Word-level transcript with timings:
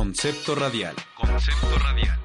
Concepto 0.00 0.54
radial. 0.54 0.94
Concepto 1.14 1.78
radial. 1.78 2.18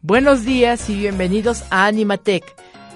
Buenos 0.00 0.44
días 0.44 0.88
y 0.88 0.94
bienvenidos 0.94 1.64
a 1.70 1.86
Animatec, 1.86 2.44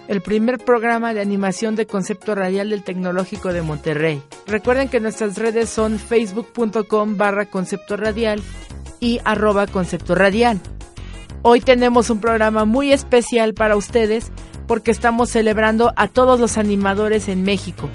el 0.07 0.23
primer 0.23 0.59
programa 0.59 1.15
de 1.15 1.21
animación 1.21 1.75
de 1.75 1.89
concepto 1.89 2.37
radial 2.37 2.71
del 2.71 2.85
Tecnológico 2.85 3.53
de 3.53 3.63
Monterrey. 3.63 4.23
Recuerden 4.47 4.89
que 4.89 5.01
nuestras 5.01 5.37
redes 5.37 5.69
son 5.69 5.99
facebook.com 5.99 7.17
barra 7.17 7.47
concepto 7.47 7.97
radial 7.97 8.41
y 9.01 9.19
arroba 9.25 9.67
concepto 9.67 10.15
radial. 10.15 10.61
Hoy 11.43 11.61
tenemos 11.61 12.09
un 12.09 12.21
programa 12.21 12.65
muy 12.65 12.93
especial 12.93 13.53
para 13.53 13.75
ustedes 13.75 14.31
porque 14.69 14.93
estamos 14.93 15.31
celebrando 15.31 15.93
a 15.97 16.07
todos 16.07 16.39
los 16.39 16.57
animadores 16.57 17.29
en 17.29 17.43
México. 17.43 17.89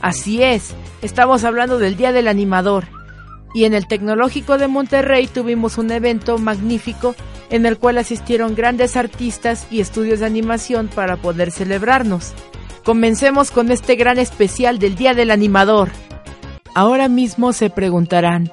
Así 0.00 0.42
es, 0.42 0.74
estamos 1.02 1.44
hablando 1.44 1.78
del 1.78 1.96
Día 1.96 2.12
del 2.12 2.28
Animador. 2.28 2.84
Y 3.54 3.64
en 3.64 3.74
el 3.74 3.86
Tecnológico 3.86 4.56
de 4.56 4.68
Monterrey 4.68 5.26
tuvimos 5.26 5.76
un 5.76 5.90
evento 5.90 6.38
magnífico 6.38 7.14
en 7.50 7.66
el 7.66 7.76
cual 7.76 7.98
asistieron 7.98 8.54
grandes 8.54 8.96
artistas 8.96 9.66
y 9.70 9.80
estudios 9.80 10.20
de 10.20 10.26
animación 10.26 10.88
para 10.88 11.18
poder 11.18 11.50
celebrarnos. 11.50 12.32
Comencemos 12.82 13.50
con 13.50 13.70
este 13.70 13.94
gran 13.94 14.18
especial 14.18 14.78
del 14.78 14.94
Día 14.94 15.12
del 15.12 15.30
Animador. 15.30 15.90
Ahora 16.74 17.08
mismo 17.08 17.52
se 17.52 17.68
preguntarán, 17.68 18.50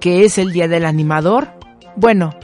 ¿qué 0.00 0.24
es 0.24 0.38
el 0.38 0.52
Día 0.52 0.66
del 0.66 0.86
Animador? 0.86 1.48
Bueno, 1.94 2.34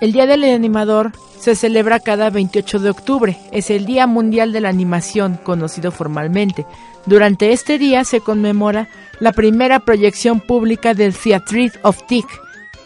el 0.00 0.12
Día 0.12 0.24
del 0.24 0.44
Animador 0.44 1.12
se 1.38 1.54
celebra 1.54 2.00
cada 2.00 2.30
28 2.30 2.78
de 2.78 2.90
octubre. 2.90 3.36
Es 3.52 3.70
el 3.70 3.84
Día 3.84 4.06
Mundial 4.06 4.52
de 4.52 4.62
la 4.62 4.70
Animación, 4.70 5.38
conocido 5.42 5.90
formalmente. 5.90 6.64
Durante 7.06 7.52
este 7.52 7.78
día 7.78 8.04
se 8.04 8.20
conmemora 8.20 8.88
la 9.20 9.32
primera 9.32 9.80
proyección 9.80 10.40
pública 10.40 10.94
del 10.94 11.14
Theatre 11.14 11.72
of 11.82 11.98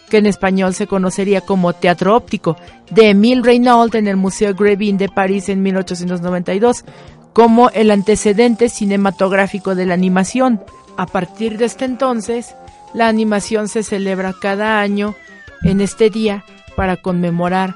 que 0.09 0.19
en 0.19 0.27
español 0.27 0.75
se 0.75 0.87
conocería 0.87 1.41
como 1.41 1.73
Teatro 1.73 2.15
Óptico, 2.15 2.57
de 2.91 3.11
Emile 3.11 3.43
Reynaud 3.43 3.95
en 3.97 4.07
el 4.07 4.17
Museo 4.17 4.55
Grévin 4.55 4.99
de 4.99 5.09
París 5.09 5.49
en 5.49 5.63
1892, 5.63 6.85
como 7.33 7.71
el 7.71 7.91
antecedente 7.91 8.69
cinematográfico 8.69 9.75
de 9.75 9.87
la 9.87 9.95
animación. 9.95 10.61
A 10.97 11.07
partir 11.07 11.59
de 11.59 11.65
este 11.65 11.85
entonces, 11.85 12.55
la 12.93 13.09
animación 13.09 13.69
se 13.69 13.83
celebra 13.83 14.35
cada 14.41 14.81
año 14.81 15.17
en 15.65 15.81
este 15.81 16.11
día 16.11 16.45
para 16.77 16.97
conmemorar 16.97 17.75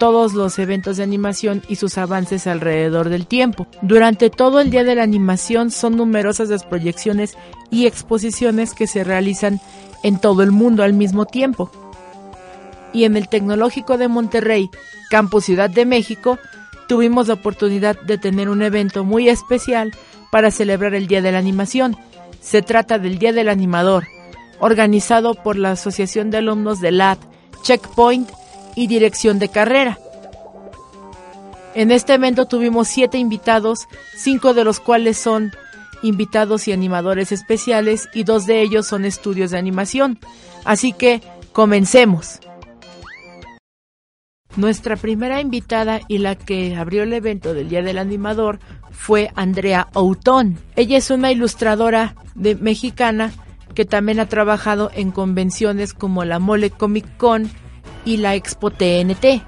todos 0.00 0.32
los 0.32 0.58
eventos 0.58 0.96
de 0.96 1.02
animación 1.02 1.62
y 1.68 1.76
sus 1.76 1.98
avances 1.98 2.46
alrededor 2.46 3.10
del 3.10 3.26
tiempo. 3.26 3.66
Durante 3.82 4.30
todo 4.30 4.58
el 4.60 4.70
día 4.70 4.82
de 4.82 4.94
la 4.94 5.02
animación 5.02 5.70
son 5.70 5.98
numerosas 5.98 6.48
las 6.48 6.64
proyecciones 6.64 7.36
y 7.70 7.84
exposiciones 7.84 8.72
que 8.72 8.86
se 8.86 9.04
realizan 9.04 9.60
en 10.02 10.18
todo 10.18 10.42
el 10.42 10.52
mundo 10.52 10.82
al 10.84 10.94
mismo 10.94 11.26
tiempo. 11.26 11.70
Y 12.94 13.04
en 13.04 13.14
el 13.14 13.28
Tecnológico 13.28 13.98
de 13.98 14.08
Monterrey, 14.08 14.70
Campus 15.10 15.44
Ciudad 15.44 15.68
de 15.68 15.84
México, 15.84 16.38
tuvimos 16.88 17.28
la 17.28 17.34
oportunidad 17.34 18.00
de 18.00 18.16
tener 18.16 18.48
un 18.48 18.62
evento 18.62 19.04
muy 19.04 19.28
especial 19.28 19.92
para 20.32 20.50
celebrar 20.50 20.94
el 20.94 21.08
Día 21.08 21.20
de 21.20 21.32
la 21.32 21.38
Animación. 21.38 21.94
Se 22.40 22.62
trata 22.62 22.98
del 22.98 23.18
Día 23.18 23.34
del 23.34 23.50
Animador, 23.50 24.06
organizado 24.60 25.34
por 25.34 25.58
la 25.58 25.72
Asociación 25.72 26.30
de 26.30 26.38
Alumnos 26.38 26.80
de 26.80 26.90
LAT, 26.90 27.18
Checkpoint 27.64 28.30
y 28.74 28.86
Dirección 28.86 29.38
de 29.38 29.48
Carrera. 29.48 29.98
En 31.74 31.90
este 31.92 32.14
evento 32.14 32.46
tuvimos 32.46 32.88
siete 32.88 33.18
invitados, 33.18 33.86
cinco 34.16 34.54
de 34.54 34.64
los 34.64 34.80
cuales 34.80 35.18
son 35.18 35.52
invitados 36.02 36.66
y 36.66 36.72
animadores 36.72 37.32
especiales 37.32 38.08
y 38.14 38.24
dos 38.24 38.46
de 38.46 38.62
ellos 38.62 38.86
son 38.86 39.04
estudios 39.04 39.50
de 39.50 39.58
animación. 39.58 40.18
Así 40.64 40.92
que 40.92 41.22
comencemos. 41.52 42.40
Nuestra 44.56 44.96
primera 44.96 45.40
invitada 45.40 46.00
y 46.08 46.18
la 46.18 46.34
que 46.34 46.74
abrió 46.74 47.04
el 47.04 47.12
evento 47.12 47.54
del 47.54 47.68
Día 47.68 47.82
del 47.82 47.98
Animador 47.98 48.58
fue 48.90 49.30
Andrea 49.36 49.86
Outón. 49.94 50.58
Ella 50.74 50.98
es 50.98 51.10
una 51.10 51.30
ilustradora 51.30 52.16
de, 52.34 52.56
mexicana 52.56 53.32
que 53.74 53.84
también 53.84 54.18
ha 54.18 54.26
trabajado 54.26 54.90
en 54.92 55.12
convenciones 55.12 55.94
como 55.94 56.24
la 56.24 56.40
Mole 56.40 56.70
Comic 56.70 57.16
Con 57.16 57.48
y 58.04 58.18
la 58.18 58.34
Expo 58.34 58.70
TNT. 58.70 59.42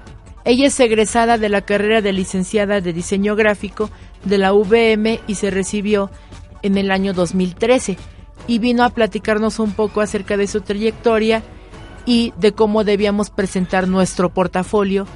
Ella 0.45 0.67
es 0.67 0.79
egresada 0.79 1.37
de 1.37 1.49
la 1.49 1.61
carrera 1.61 2.01
de 2.01 2.13
licenciada 2.13 2.81
de 2.81 2.93
diseño 2.93 3.35
gráfico 3.35 3.89
de 4.25 4.37
la 4.37 4.53
VM 4.53 5.21
y 5.27 5.35
se 5.35 5.51
recibió 5.51 6.09
en 6.61 6.77
el 6.77 6.91
año 6.91 7.13
2013 7.13 7.97
y 8.47 8.59
vino 8.59 8.83
a 8.83 8.89
platicarnos 8.89 9.59
un 9.59 9.71
poco 9.71 10.01
acerca 10.01 10.37
de 10.37 10.47
su 10.47 10.61
trayectoria 10.61 11.43
y 12.05 12.33
de 12.37 12.51
cómo 12.51 12.83
debíamos 12.83 13.29
presentar 13.29 13.87
nuestro 13.87 14.33
portafolio 14.33 15.07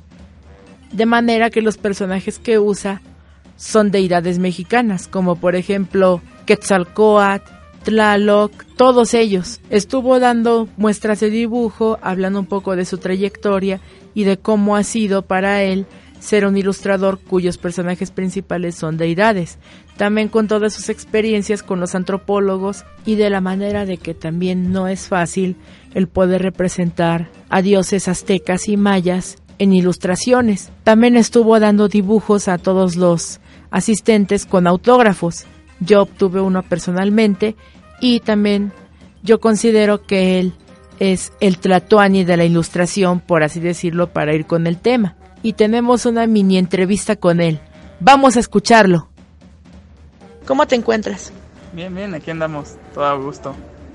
de 0.91 1.05
manera 1.05 1.49
que 1.49 1.61
los 1.61 1.77
personajes 1.77 2.39
que 2.39 2.59
usa 2.59 3.01
son 3.55 3.89
deidades 3.89 4.39
mexicanas, 4.39 5.07
como 5.07 5.37
por 5.37 5.55
ejemplo 5.55 6.21
Quetzalcoatl, 6.45 7.51
Tlaloc, 7.83 8.51
todos 8.75 9.13
ellos. 9.13 9.61
Estuvo 9.69 10.19
dando 10.19 10.67
muestras 10.75 11.21
de 11.21 11.29
dibujo, 11.29 11.97
hablando 12.01 12.39
un 12.39 12.45
poco 12.45 12.75
de 12.75 12.83
su 12.83 12.97
trayectoria 12.97 13.79
y 14.17 14.23
de 14.23 14.37
cómo 14.39 14.75
ha 14.75 14.83
sido 14.83 15.21
para 15.21 15.61
él 15.61 15.85
ser 16.19 16.47
un 16.47 16.57
ilustrador 16.57 17.19
cuyos 17.19 17.59
personajes 17.59 18.09
principales 18.09 18.73
son 18.73 18.97
deidades. 18.97 19.59
También 19.95 20.27
con 20.27 20.47
todas 20.47 20.73
sus 20.73 20.89
experiencias 20.89 21.61
con 21.61 21.79
los 21.79 21.93
antropólogos 21.93 22.83
y 23.05 23.13
de 23.13 23.29
la 23.29 23.41
manera 23.41 23.85
de 23.85 23.99
que 23.99 24.15
también 24.15 24.71
no 24.71 24.87
es 24.87 25.07
fácil 25.07 25.55
el 25.93 26.07
poder 26.07 26.41
representar 26.41 27.29
a 27.49 27.61
dioses 27.61 28.07
aztecas 28.07 28.67
y 28.69 28.75
mayas 28.75 29.37
en 29.59 29.71
ilustraciones. 29.71 30.71
También 30.83 31.15
estuvo 31.15 31.59
dando 31.59 31.87
dibujos 31.87 32.47
a 32.47 32.57
todos 32.57 32.95
los 32.95 33.39
asistentes 33.69 34.47
con 34.47 34.65
autógrafos. 34.65 35.45
Yo 35.79 36.01
obtuve 36.01 36.41
uno 36.41 36.63
personalmente 36.63 37.55
y 38.01 38.21
también 38.21 38.71
yo 39.21 39.39
considero 39.39 40.07
que 40.07 40.39
él 40.39 40.53
es 40.99 41.33
el 41.39 41.59
Tlatuani 41.59 42.23
de 42.23 42.37
la 42.37 42.45
ilustración, 42.45 43.19
por 43.19 43.43
así 43.43 43.59
decirlo, 43.59 44.07
para 44.07 44.33
ir 44.33 44.45
con 44.45 44.67
el 44.67 44.77
tema. 44.77 45.15
Y 45.43 45.53
tenemos 45.53 46.05
una 46.05 46.27
mini 46.27 46.57
entrevista 46.57 47.15
con 47.15 47.41
él. 47.41 47.59
Vamos 47.99 48.37
a 48.37 48.39
escucharlo. 48.39 49.09
¿Cómo 50.45 50.65
te 50.65 50.75
encuentras? 50.75 51.31
Bien, 51.73 51.93
bien, 51.93 52.13
aquí 52.13 52.31
andamos, 52.31 52.75
todo 52.93 53.05
a 53.05 53.15
gusto. 53.15 53.53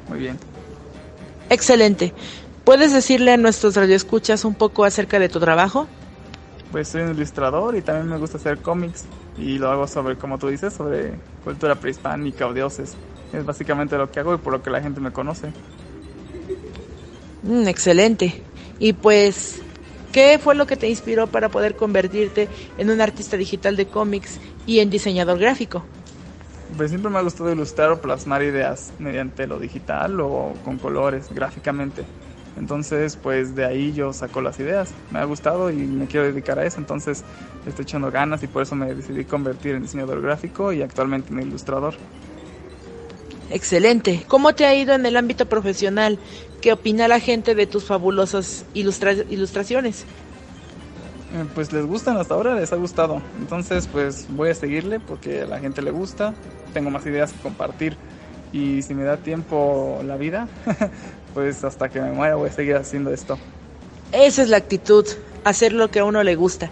Muy 0.09 0.19
bien. 0.19 0.39
Excelente. 1.51 2.13
¿Puedes 2.65 2.93
decirle 2.93 3.33
a 3.33 3.37
nuestros 3.37 3.75
radioescuchas 3.75 4.45
un 4.45 4.55
poco 4.55 4.85
acerca 4.85 5.19
de 5.19 5.29
tu 5.29 5.41
trabajo? 5.41 5.89
Pues 6.71 6.89
soy 6.89 7.03
un 7.03 7.11
ilustrador 7.11 7.77
y 7.77 7.83
también 7.83 8.09
me 8.09 8.19
gusta 8.19 8.39
hacer 8.39 8.59
cómics 8.59 9.05
y 9.37 9.59
lo 9.59 9.71
hago 9.71 9.87
sobre, 9.87 10.17
como 10.17 10.39
tú 10.39 10.49
dices, 10.49 10.73
sobre 10.73 11.15
cultura 11.45 11.75
prehispánica 11.75 12.47
o 12.47 12.55
dioses. 12.55 12.95
Es 13.33 13.45
básicamente 13.45 13.97
lo 13.97 14.11
que 14.11 14.21
hago 14.21 14.35
y 14.35 14.39
por 14.39 14.53
lo 14.53 14.63
que 14.63 14.71
la 14.71 14.81
gente 14.81 15.01
me 15.01 15.11
conoce. 15.11 15.53
Mm, 17.43 17.67
excelente. 17.69 18.45
Y 18.79 18.93
pues, 18.95 19.61
¿qué 20.13 20.39
fue 20.39 20.55
lo 20.55 20.67
que 20.67 20.77
te 20.77 20.89
inspiró 20.89 21.27
para 21.27 21.49
poder 21.49 21.77
convertirte 21.77 22.49
en 22.79 22.91
un 22.91 23.01
artista 23.01 23.37
digital 23.37 23.77
de 23.77 23.87
cómics 23.87 24.41
y 24.67 24.79
en 24.81 24.91
diseñador 24.91 25.39
gráfico? 25.39 25.85
Pues 26.77 26.91
siempre 26.91 27.11
me 27.11 27.19
ha 27.19 27.23
gustado 27.23 27.53
ilustrar 27.53 27.91
o 27.91 28.01
plasmar 28.01 28.43
ideas 28.43 28.95
mediante 28.99 29.47
lo 29.47 29.59
digital 29.59 30.21
o 30.21 30.55
con 30.65 30.79
colores, 30.79 31.29
gráficamente. 31.31 32.07
Entonces, 32.57 33.17
pues 33.17 33.55
de 33.55 33.65
ahí 33.65 33.93
yo 33.93 34.13
saco 34.13 34.41
las 34.41 34.59
ideas. 34.59 34.95
Me 35.11 35.19
ha 35.19 35.25
gustado 35.25 35.71
y 35.71 35.75
me 35.75 36.07
quiero 36.07 36.27
dedicar 36.27 36.59
a 36.59 36.65
eso. 36.67 36.81
Entonces, 36.81 37.25
estoy 37.67 37.83
echando 37.85 38.11
ganas 38.11 38.43
y 38.43 38.47
por 38.47 38.63
eso 38.63 38.75
me 38.75 38.95
decidí 38.95 39.25
convertir 39.25 39.75
en 39.75 39.83
diseñador 39.83 40.21
gráfico 40.23 40.73
y 40.73 40.83
actualmente 40.83 41.33
en 41.33 41.41
ilustrador. 41.41 41.95
Excelente. 43.53 44.25
¿Cómo 44.29 44.55
te 44.55 44.65
ha 44.65 44.75
ido 44.75 44.95
en 44.95 45.05
el 45.05 45.17
ámbito 45.17 45.47
profesional? 45.47 46.19
¿Qué 46.63 46.73
opina 46.73 47.07
la 47.07 47.21
gente 47.21 47.55
de 47.55 47.67
tus 47.67 47.85
fabulosas 47.85 48.65
ilustraciones? 48.73 50.05
Eh, 51.35 51.45
pues 51.55 51.71
les 51.71 51.85
gustan 51.85 52.17
hasta 52.17 52.35
ahora, 52.35 52.55
les 52.55 52.73
ha 52.73 52.77
gustado. 52.77 53.21
Entonces, 53.39 53.87
pues 53.93 54.27
voy 54.31 54.51
a 54.51 54.55
seguirle 54.55 55.01
porque 55.01 55.43
a 55.43 55.47
la 55.47 55.59
gente 55.59 55.83
le 55.83 55.91
gusta. 55.91 56.33
Tengo 56.73 56.89
más 56.89 57.05
ideas 57.05 57.33
que 57.33 57.41
compartir 57.41 57.95
y 58.55 58.81
si 58.81 58.95
me 58.95 59.05
da 59.05 59.19
tiempo 59.19 60.01
la 60.05 60.17
vida, 60.17 60.49
pues 61.35 61.63
hasta 61.63 61.91
que 61.91 62.01
me 62.01 62.11
muera 62.13 62.37
voy 62.37 62.49
a 62.49 62.53
seguir 62.53 62.77
haciendo 62.77 63.13
esto. 63.13 63.39
Esa 64.13 64.43
es 64.43 64.49
la 64.49 64.57
actitud, 64.57 65.07
hacer 65.45 65.75
lo 65.75 65.91
que 65.91 66.01
a 66.01 66.05
uno 66.05 66.23
le 66.23 66.37
gusta. 66.37 66.71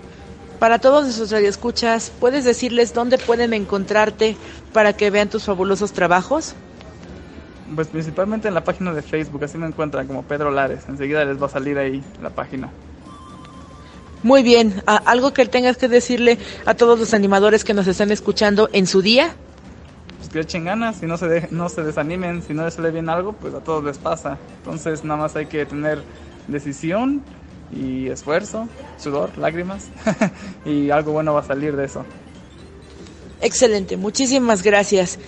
Para 0.58 0.78
todos 0.78 1.08
esos 1.08 1.30
radioescuchas, 1.30 2.10
¿puedes 2.20 2.44
decirles 2.44 2.94
dónde 2.94 3.18
pueden 3.18 3.52
encontrarte 3.52 4.36
para 4.72 4.94
que 4.94 5.10
vean 5.10 5.28
tus 5.28 5.44
fabulosos 5.44 5.92
trabajos? 5.92 6.54
Pues 7.74 7.88
principalmente 7.88 8.48
en 8.48 8.54
la 8.54 8.64
página 8.64 8.92
de 8.92 9.02
Facebook, 9.02 9.44
así 9.44 9.58
me 9.58 9.66
encuentran 9.66 10.06
como 10.06 10.22
Pedro 10.22 10.50
Lares. 10.50 10.80
Enseguida 10.88 11.24
les 11.24 11.40
va 11.40 11.46
a 11.46 11.50
salir 11.50 11.78
ahí 11.78 12.02
la 12.22 12.30
página. 12.30 12.70
Muy 14.22 14.42
bien, 14.42 14.82
¿algo 14.86 15.32
que 15.32 15.46
tengas 15.46 15.78
que 15.78 15.88
decirle 15.88 16.38
a 16.66 16.74
todos 16.74 16.98
los 16.98 17.14
animadores 17.14 17.64
que 17.64 17.72
nos 17.72 17.86
están 17.86 18.10
escuchando 18.10 18.68
en 18.72 18.86
su 18.86 19.00
día? 19.00 19.34
Pues 20.18 20.28
que 20.28 20.40
echen 20.40 20.64
ganas 20.64 21.02
y 21.02 21.06
no 21.06 21.16
se, 21.16 21.48
no 21.50 21.68
se 21.70 21.82
desanimen. 21.82 22.42
Si 22.42 22.52
no 22.52 22.64
les 22.64 22.74
sale 22.74 22.90
bien 22.90 23.08
algo, 23.08 23.32
pues 23.32 23.54
a 23.54 23.60
todos 23.60 23.82
les 23.82 23.96
pasa. 23.96 24.36
Entonces 24.58 25.04
nada 25.04 25.20
más 25.20 25.36
hay 25.36 25.46
que 25.46 25.64
tener 25.64 26.02
decisión 26.48 27.22
y 27.72 28.08
esfuerzo, 28.08 28.68
sudor, 28.98 29.38
lágrimas 29.38 29.86
y 30.64 30.90
algo 30.90 31.12
bueno 31.12 31.32
va 31.32 31.40
a 31.40 31.44
salir 31.44 31.76
de 31.76 31.86
eso. 31.86 32.04
Excelente, 33.40 33.96
muchísimas 33.96 34.62
gracias. 34.62 35.18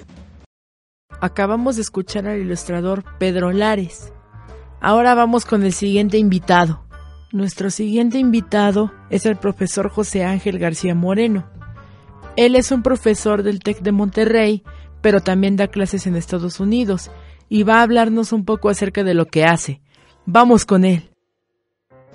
Acabamos 1.22 1.76
de 1.76 1.82
escuchar 1.82 2.26
al 2.26 2.40
ilustrador 2.40 3.04
Pedro 3.20 3.52
Lares. 3.52 4.12
Ahora 4.80 5.14
vamos 5.14 5.44
con 5.44 5.62
el 5.62 5.72
siguiente 5.72 6.18
invitado. 6.18 6.84
Nuestro 7.30 7.70
siguiente 7.70 8.18
invitado 8.18 8.92
es 9.08 9.24
el 9.24 9.36
profesor 9.36 9.88
José 9.88 10.24
Ángel 10.24 10.58
García 10.58 10.96
Moreno. 10.96 11.48
Él 12.34 12.56
es 12.56 12.72
un 12.72 12.82
profesor 12.82 13.44
del 13.44 13.60
TEC 13.60 13.82
de 13.82 13.92
Monterrey, 13.92 14.64
pero 15.00 15.20
también 15.20 15.54
da 15.54 15.68
clases 15.68 16.08
en 16.08 16.16
Estados 16.16 16.58
Unidos 16.58 17.12
y 17.48 17.62
va 17.62 17.78
a 17.78 17.82
hablarnos 17.82 18.32
un 18.32 18.44
poco 18.44 18.68
acerca 18.68 19.04
de 19.04 19.14
lo 19.14 19.26
que 19.26 19.44
hace. 19.44 19.80
Vamos 20.26 20.64
con 20.64 20.84
él. 20.84 21.12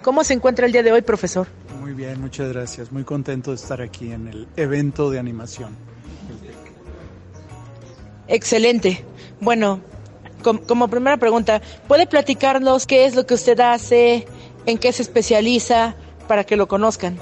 ¿Cómo 0.02 0.26
se 0.26 0.34
encuentra 0.34 0.66
el 0.66 0.74
día 0.74 0.84
de 0.84 0.92
hoy, 0.92 1.02
profesor? 1.02 1.48
Muy 1.80 1.94
bien, 1.94 2.20
muchas 2.20 2.52
gracias. 2.52 2.92
Muy 2.92 3.06
contento 3.06 3.52
de 3.52 3.56
estar 3.56 3.82
aquí 3.82 4.12
en 4.12 4.28
el 4.28 4.50
evento 4.58 5.10
de 5.10 5.20
animación. 5.20 5.78
Excelente. 8.28 9.04
Bueno, 9.40 9.82
como 10.68 10.88
primera 10.88 11.18
pregunta, 11.18 11.62
¿puede 11.88 12.08
platicarnos 12.08 12.86
qué 12.86 13.06
es 13.06 13.16
lo 13.16 13.26
que 13.26 13.34
usted 13.34 13.60
hace, 13.60 14.28
en 14.66 14.78
qué 14.78 14.92
se 14.92 15.02
especializa, 15.02 15.96
para 16.28 16.44
que 16.44 16.56
lo 16.56 16.68
conozcan? 16.68 17.18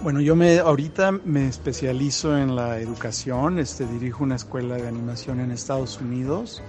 Bueno, 0.00 0.20
yo 0.20 0.36
me 0.36 0.58
ahorita 0.58 1.12
me 1.12 1.48
especializo 1.48 2.38
en 2.38 2.54
la 2.54 2.78
educación, 2.78 3.58
este, 3.58 3.84
dirijo 3.86 4.22
una 4.22 4.36
escuela 4.36 4.76
de 4.76 4.86
animación 4.86 5.40
en 5.40 5.50
Estados 5.50 6.00
Unidos, 6.00 6.62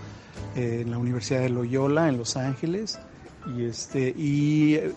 eh, 0.55 0.79
en 0.81 0.91
la 0.91 0.97
Universidad 0.97 1.41
de 1.41 1.49
Loyola, 1.49 2.09
en 2.09 2.17
Los 2.17 2.37
Ángeles, 2.37 2.99
y 3.55 3.65
este 3.65 4.13
y 4.17 4.75
eh, 4.75 4.93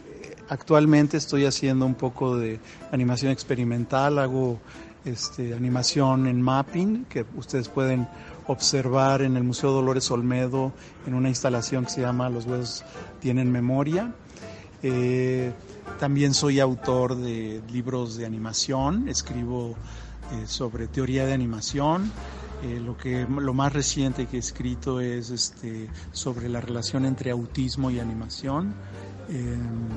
actualmente 0.48 1.18
estoy 1.18 1.44
haciendo 1.44 1.84
un 1.84 1.94
poco 1.94 2.36
de 2.36 2.58
animación 2.90 3.32
experimental, 3.32 4.18
hago 4.18 4.58
este, 5.04 5.52
animación 5.52 6.26
en 6.26 6.40
mapping 6.40 7.04
que 7.06 7.26
ustedes 7.36 7.68
pueden 7.68 8.08
observar 8.52 9.22
en 9.22 9.36
el 9.36 9.44
Museo 9.44 9.72
Dolores 9.72 10.10
Olmedo 10.10 10.72
en 11.06 11.14
una 11.14 11.28
instalación 11.28 11.84
que 11.84 11.90
se 11.90 12.00
llama 12.00 12.30
Los 12.30 12.46
huesos 12.46 12.84
tienen 13.20 13.50
memoria. 13.50 14.14
Eh, 14.82 15.52
también 15.98 16.34
soy 16.34 16.60
autor 16.60 17.16
de 17.16 17.62
libros 17.70 18.16
de 18.16 18.26
animación, 18.26 19.08
escribo 19.08 19.76
eh, 20.32 20.46
sobre 20.46 20.88
teoría 20.88 21.26
de 21.26 21.32
animación. 21.32 22.12
Eh, 22.62 22.80
lo 22.80 22.96
que 22.96 23.26
lo 23.28 23.54
más 23.54 23.72
reciente 23.72 24.26
que 24.26 24.36
he 24.36 24.40
escrito 24.40 25.00
es 25.00 25.30
este 25.30 25.88
sobre 26.12 26.48
la 26.48 26.60
relación 26.60 27.04
entre 27.04 27.30
autismo 27.30 27.90
y 27.90 27.98
animación. 27.98 28.74
Em, 29.28 29.88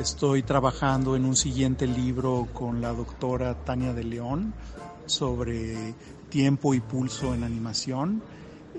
estoy 0.00 0.42
trabajando 0.42 1.14
en 1.14 1.24
un 1.24 1.36
siguiente 1.36 1.86
libro 1.86 2.48
con 2.52 2.80
la 2.80 2.92
doctora 2.92 3.54
Tania 3.64 3.92
de 3.92 4.04
León 4.04 4.54
sobre 5.06 5.94
tiempo 6.28 6.74
y 6.74 6.80
pulso 6.80 7.34
en 7.34 7.44
animación. 7.44 8.22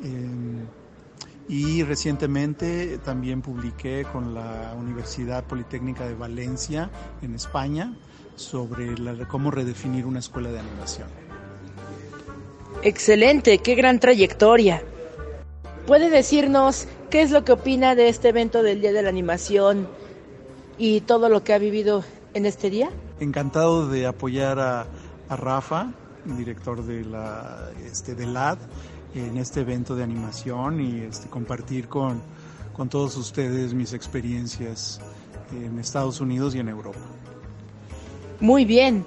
Em, 0.04 0.66
y 1.50 1.84
recientemente 1.84 3.00
también 3.00 3.42
publiqué 3.42 4.06
con 4.14 4.36
la 4.36 4.76
Universidad 4.78 5.44
Politécnica 5.46 6.08
de 6.08 6.14
Valencia 6.14 6.92
en 7.24 7.34
España 7.34 7.94
sobre 8.36 8.96
cómo 9.28 9.50
redefinir 9.50 10.06
una 10.06 10.20
escuela 10.20 10.52
de 10.52 10.60
animación. 10.60 11.08
Excelente, 12.84 13.58
qué 13.58 13.76
gran 13.76 14.00
trayectoria. 14.00 14.84
¿Puede 15.88 16.12
decirnos 16.12 16.88
qué 17.10 17.24
es 17.24 17.32
lo 17.32 17.44
que 17.44 17.52
opina 17.52 17.96
de 17.96 18.10
este 18.10 18.30
evento 18.30 18.62
del 18.62 18.80
Día 18.80 18.94
de 18.94 19.02
la 19.02 19.10
Animación 19.10 19.88
y 20.78 21.02
todo 21.02 21.30
lo 21.30 21.44
que 21.44 21.54
ha 21.54 21.58
vivido 21.58 22.04
en 22.36 22.46
este 22.46 22.70
día? 22.70 22.92
Encantado 23.20 23.90
de 23.90 24.06
apoyar 24.06 24.60
a, 24.60 24.86
a 25.28 25.36
Rafa, 25.36 25.94
director 26.38 26.84
de 26.84 27.06
la 27.06 27.70
este, 27.86 28.16
de 28.16 28.26
en 29.16 29.38
este 29.38 29.62
evento 29.62 29.96
de 29.96 30.04
animación 30.04 30.82
y 30.82 31.02
este, 31.02 31.30
compartir 31.30 31.88
con, 31.88 32.22
con 32.74 32.90
todos 32.90 33.18
ustedes 33.18 33.74
mis 33.74 33.94
experiencias 33.94 35.00
en 35.52 35.80
Estados 35.80 36.22
Unidos 36.22 36.56
y 36.56 36.60
en 36.60 36.70
Europa. 36.70 37.00
Muy 38.40 38.66
bien. 38.66 39.06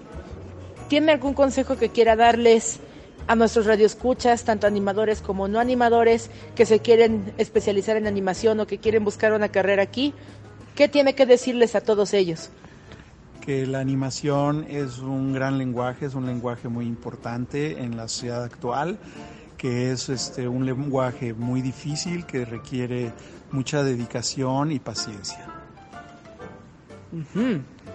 ¿Tiene 0.88 1.12
algún 1.12 1.34
consejo 1.34 1.76
que 1.76 1.88
quiera 1.88 2.16
darles 2.16 2.80
a 3.26 3.36
nuestros 3.36 3.66
radioescuchas, 3.66 4.44
tanto 4.44 4.66
animadores 4.66 5.22
como 5.22 5.48
no 5.48 5.60
animadores, 5.60 6.30
que 6.54 6.66
se 6.66 6.80
quieren 6.80 7.32
especializar 7.38 7.96
en 7.96 8.06
animación 8.06 8.60
o 8.60 8.66
que 8.66 8.78
quieren 8.78 9.04
buscar 9.04 9.32
una 9.32 9.48
carrera 9.48 9.82
aquí? 9.82 10.12
¿Qué 10.74 10.88
tiene 10.88 11.14
que 11.14 11.26
decirles 11.26 11.74
a 11.76 11.80
todos 11.80 12.12
ellos? 12.12 12.50
Que 13.44 13.66
la 13.66 13.80
animación 13.80 14.64
es 14.70 14.98
un 14.98 15.32
gran 15.32 15.58
lenguaje, 15.58 16.06
es 16.06 16.14
un 16.14 16.26
lenguaje 16.26 16.68
muy 16.68 16.86
importante 16.86 17.82
en 17.82 17.96
la 17.96 18.08
sociedad 18.08 18.44
actual 18.44 18.98
que 19.62 19.92
es 19.92 20.08
este, 20.08 20.48
un 20.48 20.66
lenguaje 20.66 21.34
muy 21.34 21.62
difícil 21.62 22.26
que 22.26 22.44
requiere 22.44 23.12
mucha 23.52 23.84
dedicación 23.84 24.72
y 24.72 24.80
paciencia. 24.80 25.46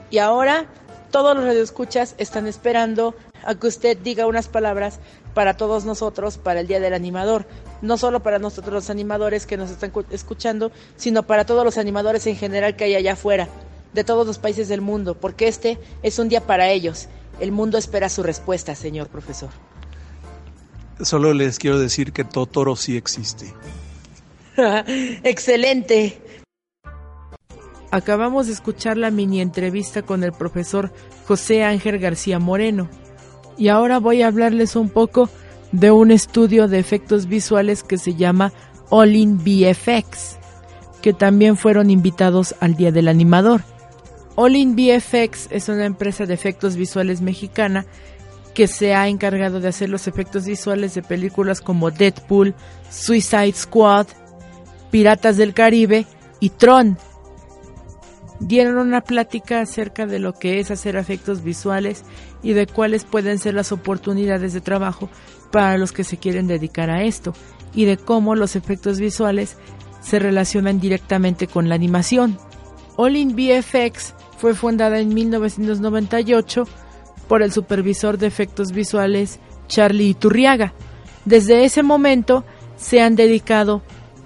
Y 0.10 0.18
ahora 0.20 0.66
todos 1.12 1.36
los 1.36 1.44
radioescuchas 1.44 2.16
están 2.18 2.48
esperando 2.48 3.16
a 3.46 3.56
que 3.56 3.68
usted 3.68 3.98
diga 3.98 4.28
unas 4.28 4.48
palabras 4.48 5.02
para 5.34 5.58
todos 5.58 5.84
nosotros 5.84 6.38
para 6.38 6.62
el 6.62 6.68
Día 6.68 6.80
del 6.80 6.94
Animador. 6.94 7.46
No 7.82 7.98
solo 7.98 8.24
para 8.24 8.40
nosotros 8.40 8.74
los 8.74 8.90
animadores 8.90 9.46
que 9.46 9.58
nos 9.58 9.70
están 9.70 9.92
escuchando, 10.10 10.72
sino 10.96 11.24
para 11.24 11.46
todos 11.46 11.66
los 11.66 11.78
animadores 11.78 12.28
en 12.28 12.38
general 12.38 12.78
que 12.78 12.86
hay 12.86 12.96
allá 12.96 13.14
afuera, 13.14 13.50
de 13.94 14.04
todos 14.04 14.26
los 14.28 14.40
países 14.40 14.68
del 14.68 14.82
mundo, 14.82 15.16
porque 15.16 15.48
este 15.48 15.80
es 16.04 16.20
un 16.20 16.30
día 16.30 16.46
para 16.46 16.70
ellos. 16.70 17.08
El 17.40 17.52
mundo 17.52 17.78
espera 17.78 18.10
su 18.10 18.24
respuesta, 18.24 18.76
señor 18.76 19.08
profesor. 19.08 19.50
Solo 21.02 21.34
les 21.34 21.60
quiero 21.60 21.80
decir 21.80 22.12
que 22.12 22.24
Totoro 22.24 22.76
sí 22.76 22.98
existe. 22.98 23.54
Excelente. 25.24 26.20
Acabamos 27.92 28.48
de 28.48 28.54
escuchar 28.54 28.98
la 28.98 29.12
mini 29.12 29.40
entrevista 29.42 30.02
con 30.02 30.24
el 30.24 30.34
profesor 30.34 30.92
José 31.28 31.64
Ángel 31.64 32.00
García 32.00 32.40
Moreno. 32.40 32.90
Y 33.58 33.70
ahora 33.70 34.00
voy 34.00 34.22
a 34.22 34.28
hablarles 34.28 34.76
un 34.76 34.90
poco 34.90 35.30
de 35.72 35.92
un 35.92 36.12
estudio 36.12 36.68
de 36.68 36.80
efectos 36.80 37.28
visuales 37.28 37.84
que 37.84 37.98
se 37.98 38.16
llama 38.16 38.52
All 38.90 39.16
in 39.16 39.38
VFX, 39.38 40.38
que 41.02 41.14
también 41.14 41.58
fueron 41.58 41.90
invitados 41.90 42.56
al 42.60 42.76
Día 42.76 42.92
del 42.92 43.08
Animador. 43.08 43.64
All 44.40 44.56
in 44.56 44.76
VFX 44.76 45.48
es 45.50 45.68
una 45.68 45.86
empresa 45.86 46.28
de 46.28 46.36
efectos 46.36 46.76
visuales 46.76 47.22
mexicana 47.22 47.88
que 48.54 48.68
se 48.68 48.94
ha 48.94 49.08
encargado 49.08 49.60
de 49.60 49.68
hacer 49.68 49.90
los 49.90 50.08
efectos 50.08 50.46
visuales 50.46 50.94
de 50.94 51.02
películas 51.02 51.60
como 51.60 51.90
Deadpool, 51.90 52.54
Suicide 52.88 53.54
Squad, 53.54 54.06
Piratas 54.92 55.38
del 55.38 55.56
Caribe 55.56 56.06
y 56.40 56.52
Tron. 56.52 57.00
Dieron 58.40 58.78
una 58.78 59.02
plática 59.02 59.62
acerca 59.62 60.06
de 60.06 60.20
lo 60.20 60.34
que 60.34 60.60
es 60.60 60.70
hacer 60.70 60.98
efectos 60.98 61.44
visuales 61.44 62.04
y 62.44 62.54
de 62.54 62.68
cuáles 62.68 63.06
pueden 63.06 63.40
ser 63.40 63.56
las 63.56 63.72
oportunidades 63.72 64.54
de 64.54 64.62
trabajo 64.62 65.10
para 65.52 65.80
los 65.80 65.92
que 65.92 66.04
se 66.04 66.18
quieren 66.18 66.46
dedicar 66.46 66.92
a 66.92 67.02
esto 67.02 67.34
y 67.74 67.86
de 67.86 67.98
cómo 67.98 68.36
los 68.36 68.56
efectos 68.56 69.00
visuales 69.00 69.58
se 70.00 70.20
relacionan 70.20 70.80
directamente 70.80 71.48
con 71.48 71.70
la 71.70 71.74
animación. 71.76 72.38
All 72.98 73.16
in 73.16 73.36
VFX 73.36 74.14
fue 74.38 74.54
fundada 74.54 75.00
en 75.00 75.14
1998 75.14 76.66
por 77.28 77.42
el 77.42 77.52
supervisor 77.52 78.18
de 78.18 78.28
efectos 78.28 78.72
visuales 78.72 79.40
Charlie 79.68 80.10
Iturriaga. 80.10 80.74
Desde 81.26 81.66
ese 81.66 81.84
momento 81.84 82.46
se 82.78 83.02
han 83.02 83.16
dedicado 83.16 83.82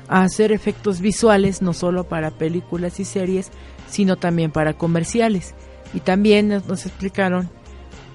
a 0.08 0.24
hacer 0.24 0.52
efectos 0.52 1.00
visuales 1.00 1.62
no 1.62 1.74
solo 1.74 2.04
para 2.04 2.32
películas 2.32 3.00
y 3.00 3.06
series, 3.06 3.50
sino 3.88 4.18
también 4.18 4.52
para 4.52 4.74
comerciales. 4.74 5.56
Y 5.94 6.02
también 6.02 6.50
nos 6.50 6.86
explicaron 6.86 7.50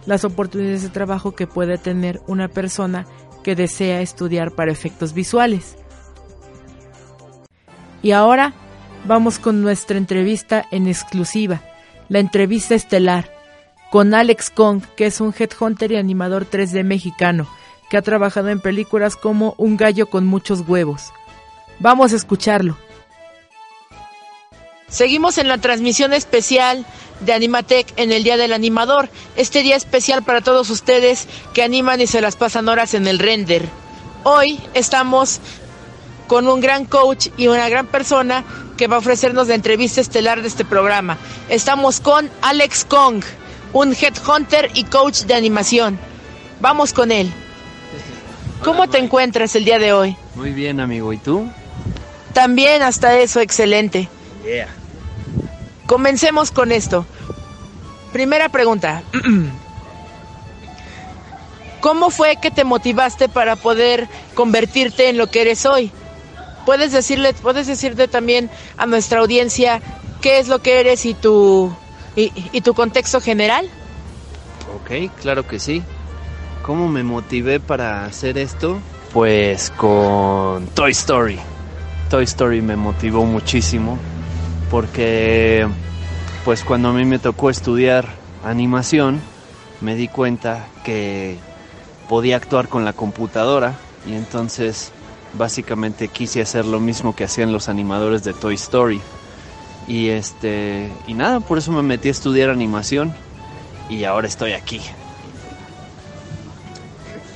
las 0.06 0.24
oportunidades 0.24 0.82
de 0.82 0.88
trabajo 0.88 1.34
que 1.34 1.46
puede 1.46 1.78
tener 1.78 2.20
una 2.26 2.48
persona 2.48 3.06
que 3.42 3.54
desea 3.54 4.00
estudiar 4.00 4.52
para 4.52 4.72
efectos 4.72 5.14
visuales. 5.14 5.76
Y 8.02 8.12
ahora 8.12 8.54
vamos 9.06 9.38
con 9.38 9.62
nuestra 9.62 9.98
entrevista 9.98 10.64
en 10.70 10.86
exclusiva, 10.86 11.62
la 12.08 12.18
entrevista 12.18 12.74
estelar, 12.74 13.32
con 13.90 14.14
Alex 14.14 14.50
Kong, 14.50 14.82
que 14.96 15.06
es 15.06 15.20
un 15.20 15.34
headhunter 15.36 15.92
y 15.92 15.96
animador 15.96 16.48
3D 16.48 16.84
mexicano, 16.84 17.48
que 17.88 17.96
ha 17.96 18.02
trabajado 18.02 18.48
en 18.48 18.60
películas 18.60 19.16
como 19.16 19.54
Un 19.58 19.76
gallo 19.76 20.08
con 20.08 20.26
muchos 20.26 20.60
huevos. 20.66 21.12
Vamos 21.78 22.12
a 22.12 22.16
escucharlo. 22.16 22.76
Seguimos 24.88 25.38
en 25.38 25.48
la 25.48 25.58
transmisión 25.58 26.12
especial 26.12 26.86
de 27.20 27.32
Animatec 27.32 27.92
en 27.96 28.12
el 28.12 28.22
Día 28.22 28.36
del 28.36 28.52
Animador. 28.52 29.08
Este 29.36 29.62
día 29.62 29.76
especial 29.76 30.22
para 30.22 30.42
todos 30.42 30.70
ustedes 30.70 31.26
que 31.54 31.62
animan 31.62 32.00
y 32.00 32.06
se 32.06 32.20
las 32.20 32.36
pasan 32.36 32.68
horas 32.68 32.94
en 32.94 33.06
el 33.06 33.18
render. 33.18 33.68
Hoy 34.22 34.60
estamos 34.74 35.40
con 36.28 36.48
un 36.48 36.60
gran 36.60 36.84
coach 36.84 37.28
y 37.36 37.48
una 37.48 37.68
gran 37.68 37.86
persona 37.86 38.44
que 38.76 38.86
va 38.86 38.96
a 38.96 38.98
ofrecernos 38.98 39.48
la 39.48 39.54
entrevista 39.54 40.00
estelar 40.00 40.42
de 40.42 40.48
este 40.48 40.64
programa. 40.64 41.18
Estamos 41.48 42.00
con 42.00 42.30
Alex 42.42 42.84
Kong, 42.84 43.22
un 43.72 43.94
headhunter 43.94 44.70
y 44.74 44.84
coach 44.84 45.22
de 45.22 45.34
animación. 45.34 45.98
Vamos 46.60 46.92
con 46.92 47.10
él. 47.10 47.32
¿Cómo 48.62 48.88
te 48.88 48.98
encuentras 48.98 49.54
el 49.54 49.64
día 49.64 49.78
de 49.78 49.92
hoy? 49.92 50.16
Muy 50.34 50.52
bien, 50.52 50.80
amigo. 50.80 51.12
¿Y 51.12 51.18
tú? 51.18 51.48
También 52.32 52.82
hasta 52.82 53.18
eso, 53.18 53.40
excelente. 53.40 54.08
Yeah. 54.44 54.68
Comencemos 55.86 56.50
con 56.50 56.72
esto. 56.72 57.06
Primera 58.12 58.48
pregunta. 58.48 59.02
¿Cómo 61.80 62.10
fue 62.10 62.36
que 62.36 62.50
te 62.50 62.64
motivaste 62.64 63.28
para 63.28 63.54
poder 63.56 64.08
convertirte 64.34 65.08
en 65.08 65.18
lo 65.18 65.28
que 65.28 65.42
eres 65.42 65.64
hoy? 65.66 65.92
¿Puedes 66.66 66.92
decirle, 66.92 67.32
puedes 67.32 67.66
decirte 67.66 68.08
también 68.08 68.50
a 68.76 68.84
nuestra 68.84 69.20
audiencia 69.20 69.80
qué 70.20 70.38
es 70.38 70.48
lo 70.48 70.58
que 70.58 70.80
eres 70.80 71.06
y 71.06 71.14
tu 71.14 71.72
y, 72.14 72.32
y 72.52 72.60
tu 72.60 72.74
contexto 72.74 73.20
general? 73.20 73.70
Ok, 74.74 75.10
claro 75.22 75.46
que 75.46 75.58
sí. 75.58 75.82
¿Cómo 76.62 76.88
me 76.88 77.04
motivé 77.04 77.60
para 77.60 78.04
hacer 78.04 78.36
esto? 78.36 78.78
Pues 79.12 79.70
con 79.70 80.66
Toy 80.74 80.90
Story. 80.90 81.38
Toy 82.10 82.24
Story 82.24 82.60
me 82.60 82.76
motivó 82.76 83.24
muchísimo 83.24 83.98
porque 84.70 85.66
pues 86.44 86.64
cuando 86.64 86.88
a 86.88 86.92
mí 86.92 87.04
me 87.04 87.18
tocó 87.18 87.50
estudiar 87.50 88.06
animación 88.44 89.20
me 89.80 89.94
di 89.94 90.08
cuenta 90.08 90.66
que 90.84 91.36
podía 92.08 92.36
actuar 92.36 92.68
con 92.68 92.84
la 92.84 92.92
computadora 92.92 93.74
y 94.06 94.14
entonces 94.14 94.92
básicamente 95.36 96.08
quise 96.08 96.40
hacer 96.40 96.64
lo 96.64 96.80
mismo 96.80 97.14
que 97.14 97.24
hacían 97.24 97.52
los 97.52 97.68
animadores 97.68 98.24
de 98.24 98.32
Toy 98.32 98.54
Story. 98.54 99.00
Y 99.88 100.08
este 100.08 100.90
y 101.06 101.14
nada, 101.14 101.40
por 101.40 101.58
eso 101.58 101.72
me 101.72 101.82
metí 101.82 102.08
a 102.08 102.10
estudiar 102.10 102.50
animación 102.50 103.14
y 103.88 104.04
ahora 104.04 104.26
estoy 104.26 104.52
aquí. 104.52 104.80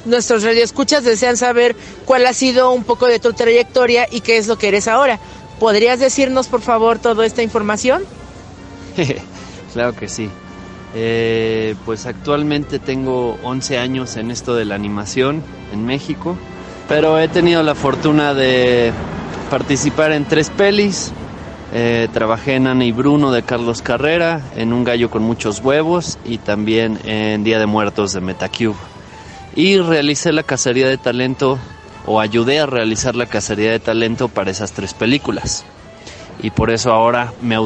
Nuestros 0.04 0.42
radioescuchas 0.42 1.04
desean 1.04 1.36
saber 1.36 1.76
cuál 2.06 2.26
ha 2.26 2.32
sido 2.32 2.72
un 2.72 2.84
poco 2.84 3.06
de 3.06 3.18
tu 3.18 3.32
trayectoria 3.34 4.08
y 4.10 4.22
qué 4.22 4.38
es 4.38 4.46
lo 4.46 4.56
que 4.56 4.68
eres 4.68 4.88
ahora. 4.88 5.20
¿Podrías 5.58 6.00
decirnos, 6.00 6.48
por 6.48 6.62
favor, 6.62 6.98
toda 6.98 7.26
esta 7.26 7.42
información? 7.42 8.02
claro 9.72 9.94
que 9.94 10.08
sí. 10.08 10.30
Eh, 10.94 11.76
pues 11.84 12.06
actualmente 12.06 12.78
tengo 12.78 13.38
11 13.44 13.78
años 13.78 14.16
en 14.16 14.30
esto 14.30 14.54
de 14.54 14.64
la 14.64 14.74
animación 14.74 15.42
en 15.72 15.84
México, 15.84 16.36
pero 16.90 17.20
he 17.20 17.28
tenido 17.28 17.62
la 17.62 17.76
fortuna 17.76 18.34
de 18.34 18.92
participar 19.48 20.10
en 20.10 20.24
tres 20.24 20.50
pelis. 20.50 21.12
Eh, 21.72 22.08
trabajé 22.12 22.56
en 22.56 22.66
Ana 22.66 22.84
y 22.84 22.90
Bruno 22.90 23.30
de 23.30 23.44
Carlos 23.44 23.80
Carrera, 23.80 24.42
en 24.56 24.72
Un 24.72 24.82
gallo 24.82 25.08
con 25.08 25.22
muchos 25.22 25.60
huevos 25.60 26.18
y 26.24 26.38
también 26.38 26.98
en 27.04 27.44
Día 27.44 27.60
de 27.60 27.66
Muertos 27.66 28.12
de 28.12 28.20
Metacube. 28.20 28.74
Y 29.54 29.78
realicé 29.78 30.32
la 30.32 30.42
cacería 30.42 30.88
de 30.88 30.98
talento 30.98 31.60
o 32.06 32.18
ayudé 32.18 32.58
a 32.58 32.66
realizar 32.66 33.14
la 33.14 33.26
cacería 33.26 33.70
de 33.70 33.78
talento 33.78 34.26
para 34.26 34.50
esas 34.50 34.72
tres 34.72 34.92
películas. 34.92 35.64
Y 36.42 36.50
por 36.50 36.72
eso 36.72 36.92
ahora 36.92 37.32
me, 37.40 37.56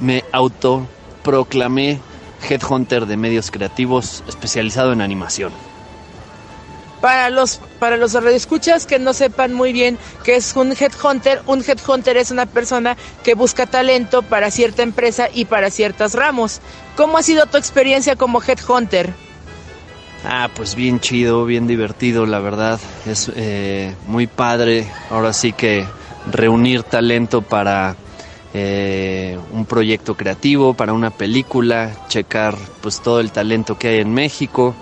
me 0.00 0.24
autoproclamé 0.32 2.00
headhunter 2.48 3.04
de 3.04 3.18
medios 3.18 3.50
creativos 3.50 4.24
especializado 4.26 4.94
en 4.94 5.02
animación. 5.02 5.52
Para 7.00 7.30
los 7.30 7.60
para 7.78 7.96
los 7.96 8.12
radioescuchas 8.12 8.84
que 8.84 8.98
no 8.98 9.12
sepan 9.12 9.54
muy 9.54 9.72
bien 9.72 9.98
qué 10.24 10.36
es 10.36 10.56
un 10.56 10.72
headhunter, 10.72 11.42
un 11.46 11.60
headhunter 11.60 12.16
es 12.16 12.32
una 12.32 12.46
persona 12.46 12.96
que 13.22 13.34
busca 13.34 13.66
talento 13.66 14.22
para 14.22 14.50
cierta 14.50 14.82
empresa 14.82 15.28
y 15.32 15.44
para 15.44 15.70
ciertos 15.70 16.14
ramos. 16.14 16.60
¿Cómo 16.96 17.18
ha 17.18 17.22
sido 17.22 17.46
tu 17.46 17.56
experiencia 17.56 18.16
como 18.16 18.42
headhunter? 18.42 19.14
Ah, 20.24 20.50
pues 20.54 20.74
bien 20.74 20.98
chido, 20.98 21.44
bien 21.44 21.68
divertido, 21.68 22.26
la 22.26 22.40
verdad. 22.40 22.80
Es 23.06 23.30
eh, 23.36 23.94
muy 24.08 24.26
padre. 24.26 24.86
Ahora 25.10 25.32
sí 25.32 25.52
que 25.52 25.86
reunir 26.30 26.82
talento 26.82 27.42
para 27.42 27.94
eh, 28.54 29.38
un 29.52 29.66
proyecto 29.66 30.16
creativo, 30.16 30.74
para 30.74 30.92
una 30.92 31.10
película, 31.10 31.92
checar 32.08 32.56
pues 32.80 33.00
todo 33.00 33.20
el 33.20 33.30
talento 33.30 33.78
que 33.78 33.88
hay 33.88 34.00
en 34.00 34.12
México 34.12 34.74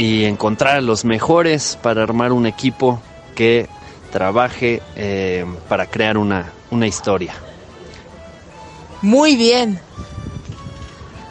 y 0.00 0.24
encontrar 0.24 0.76
a 0.76 0.80
los 0.80 1.04
mejores 1.04 1.78
para 1.82 2.02
armar 2.02 2.32
un 2.32 2.46
equipo 2.46 3.02
que 3.34 3.68
trabaje 4.10 4.80
eh, 4.96 5.44
para 5.68 5.90
crear 5.90 6.16
una, 6.16 6.50
una 6.70 6.86
historia. 6.86 7.34
Muy 9.02 9.36
bien. 9.36 9.78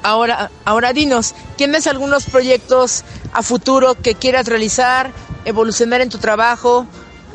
Ahora, 0.04 0.52
ahora 0.66 0.94
dinos, 0.94 1.34
¿tienes 1.56 1.88
algunos 1.88 2.26
proyectos 2.26 3.06
a 3.34 3.42
futuro 3.42 3.96
que 3.96 4.14
quieras 4.14 4.46
realizar, 4.46 5.14
evolucionar 5.46 6.02
en 6.02 6.10
tu 6.10 6.20
trabajo, 6.20 6.86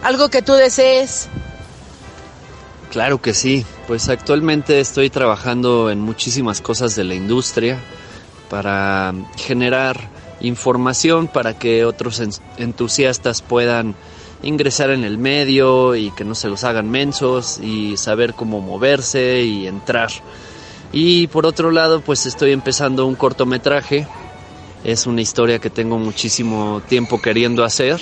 algo 0.05 0.29
que 0.29 0.41
tú 0.41 0.53
desees? 0.53 1.29
Claro 2.93 3.21
que 3.21 3.35
sí, 3.35 3.67
pues 3.89 4.09
actualmente 4.09 4.79
estoy 4.79 5.11
trabajando 5.11 5.91
en 5.91 5.99
muchísimas 5.99 6.61
cosas 6.61 6.95
de 6.95 7.03
la 7.03 7.17
industria 7.17 7.81
para 8.49 9.13
generar 9.37 10.14
información 10.41 11.29
para 11.29 11.59
que 11.59 11.85
otros 11.85 12.23
entusiastas 12.59 13.43
puedan 13.43 13.95
ingresar 14.43 14.91
en 14.91 15.05
el 15.05 15.19
medio 15.19 15.97
y 15.97 16.11
que 16.11 16.25
no 16.25 16.35
se 16.35 16.49
los 16.49 16.65
hagan 16.65 16.91
mensos 16.91 17.59
y 17.59 17.97
saber 17.97 18.35
cómo 18.35 18.61
moverse 18.61 19.43
y 19.43 19.67
entrar. 19.67 20.11
Y 20.93 21.27
por 21.29 21.47
otro 21.47 21.71
lado, 21.71 22.01
pues 22.03 22.27
estoy 22.27 22.53
empezando 22.53 23.07
un 23.07 23.17
cortometraje 23.17 24.07
Es 24.85 25.07
una 25.07 25.23
historia 25.23 25.59
que 25.59 25.71
tengo 25.71 25.99
muchísimo 25.99 26.83
tiempo 26.87 27.21
queriendo 27.21 27.65
hacer 27.65 28.01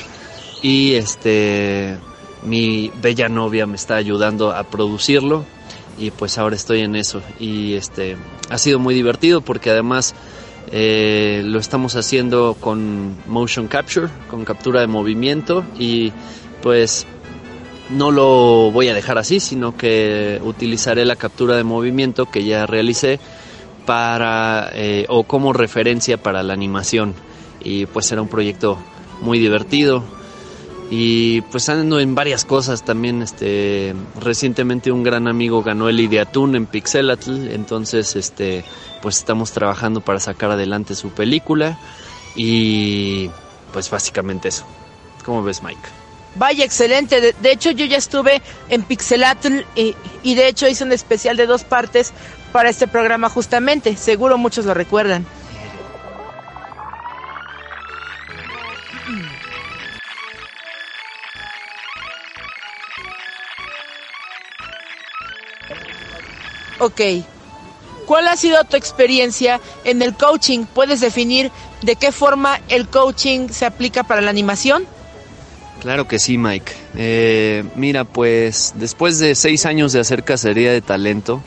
y 0.63 0.95
este 0.95 1.97
mi 2.43 2.91
bella 3.01 3.29
novia 3.29 3.67
me 3.69 3.77
está 3.77 3.95
ayudando 3.95 4.51
a 4.51 4.65
producirlo 4.65 5.45
y 5.97 6.11
pues 6.11 6.39
ahora 6.39 6.57
estoy 6.57 6.81
en 6.81 6.97
eso 6.97 7.23
y 7.39 7.75
este 7.75 8.17
ha 8.51 8.59
sido 8.59 8.81
muy 8.81 8.95
divertido 8.95 9.43
porque 9.43 9.71
además 9.71 10.17
eh, 10.73 11.43
lo 11.45 11.59
estamos 11.59 11.97
haciendo 11.97 12.57
con 12.59 13.15
motion 13.27 13.69
capture, 13.69 14.09
con 14.31 14.45
captura 14.45 14.81
de 14.81 14.87
movimiento 14.87 15.65
y 15.79 16.13
pues 16.63 17.07
no 17.91 18.11
lo 18.11 18.71
voy 18.71 18.89
a 18.89 18.95
dejar 18.95 19.19
así, 19.19 19.39
sino 19.39 19.77
que 19.77 20.41
utilizaré 20.43 21.05
la 21.05 21.17
captura 21.17 21.57
de 21.57 21.65
movimiento 21.65 22.31
que 22.31 22.45
ya 22.45 22.65
realicé 22.65 23.21
para 23.85 24.71
eh, 24.73 25.05
o 25.09 25.25
como 25.25 25.53
referencia 25.53 26.17
para 26.17 26.43
la 26.43 26.55
animación. 26.55 27.15
Y 27.63 27.85
pues 27.87 28.07
será 28.07 28.23
un 28.23 28.29
proyecto 28.29 28.79
muy 29.21 29.39
divertido 29.39 30.03
y 30.95 31.41
pues 31.41 31.71
ando 31.71 32.01
en 32.01 32.15
varias 32.15 32.45
cosas 32.45 32.85
también 32.85 33.23
este 33.23 33.95
recientemente 34.21 34.93
un 34.93 35.03
gran 35.03 35.27
amigo 35.27 35.63
ganó 35.63 35.89
el 35.89 35.99
Ideatún 35.99 36.55
en 36.55 36.67
Pixelatl 36.67 37.49
entonces 37.49 38.15
este 38.15 38.63
pues 39.01 39.17
estamos 39.17 39.53
trabajando 39.53 40.03
para 40.03 40.21
sacar 40.21 40.51
adelante 40.51 40.95
su 40.95 41.09
película 41.09 41.79
y 42.37 43.31
pues 43.73 43.89
básicamente 43.89 44.49
eso 44.49 44.67
¿cómo 45.25 45.43
ves 45.43 45.63
Mike? 45.63 45.81
Vaya, 46.35 46.65
excelente. 46.65 47.21
De, 47.21 47.53
hecho, 47.53 47.73
yo 47.73 47.85
ya 47.85 47.99
estuve 47.99 48.41
en 48.71 48.85
Pixelatl 48.85 49.67
y, 49.77 49.95
y, 50.23 50.35
de 50.35 50.49
hecho 50.49 50.67
hice 50.67 50.83
un 50.83 50.93
especial 50.93 51.37
de 51.37 51.45
dos 51.45 51.63
partes 51.63 52.15
para 52.53 52.71
este 52.71 52.89
programa 52.89 53.29
justamente. 53.29 53.99
Seguro 53.99 54.39
muchos 54.39 54.65
lo 54.65 54.73
recuerdan. 54.73 55.27
Ok. 66.83 67.01
¿Cuál 68.07 68.27
ha 68.27 68.37
sido 68.37 68.63
tu 68.65 68.77
experiencia 68.77 69.61
en 69.85 70.03
el 70.03 70.15
coaching? 70.15 70.65
¿Puedes 70.65 71.01
definir 71.01 71.53
de 71.83 71.95
qué 71.95 72.11
forma 72.11 72.61
el 72.69 72.89
coaching 72.89 73.49
se 73.51 73.65
aplica 73.65 74.03
para 74.03 74.21
la 74.21 74.31
animación? 74.31 74.85
Claro 75.81 76.09
que 76.09 76.19
sí, 76.19 76.39
Mike. 76.39 76.73
Eh, 76.97 77.65
mira, 77.77 78.03
pues 78.05 78.73
después 78.75 79.21
de 79.21 79.37
seis 79.37 79.65
años 79.65 79.93
de 79.93 80.01
hacer 80.01 80.25
cacería 80.25 80.73
de 80.73 80.81
talento 80.81 81.41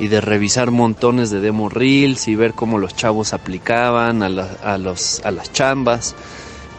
y 0.00 0.08
de 0.08 0.20
revisar 0.20 0.72
montones 0.72 1.30
de 1.30 1.40
demo 1.40 1.68
reels 1.68 2.26
y 2.26 2.34
ver 2.34 2.54
cómo 2.54 2.78
los 2.78 2.96
chavos 2.96 3.32
aplicaban 3.32 4.24
a, 4.24 4.28
los, 4.78 5.20
a 5.24 5.30
las 5.30 5.52
chambas, 5.52 6.16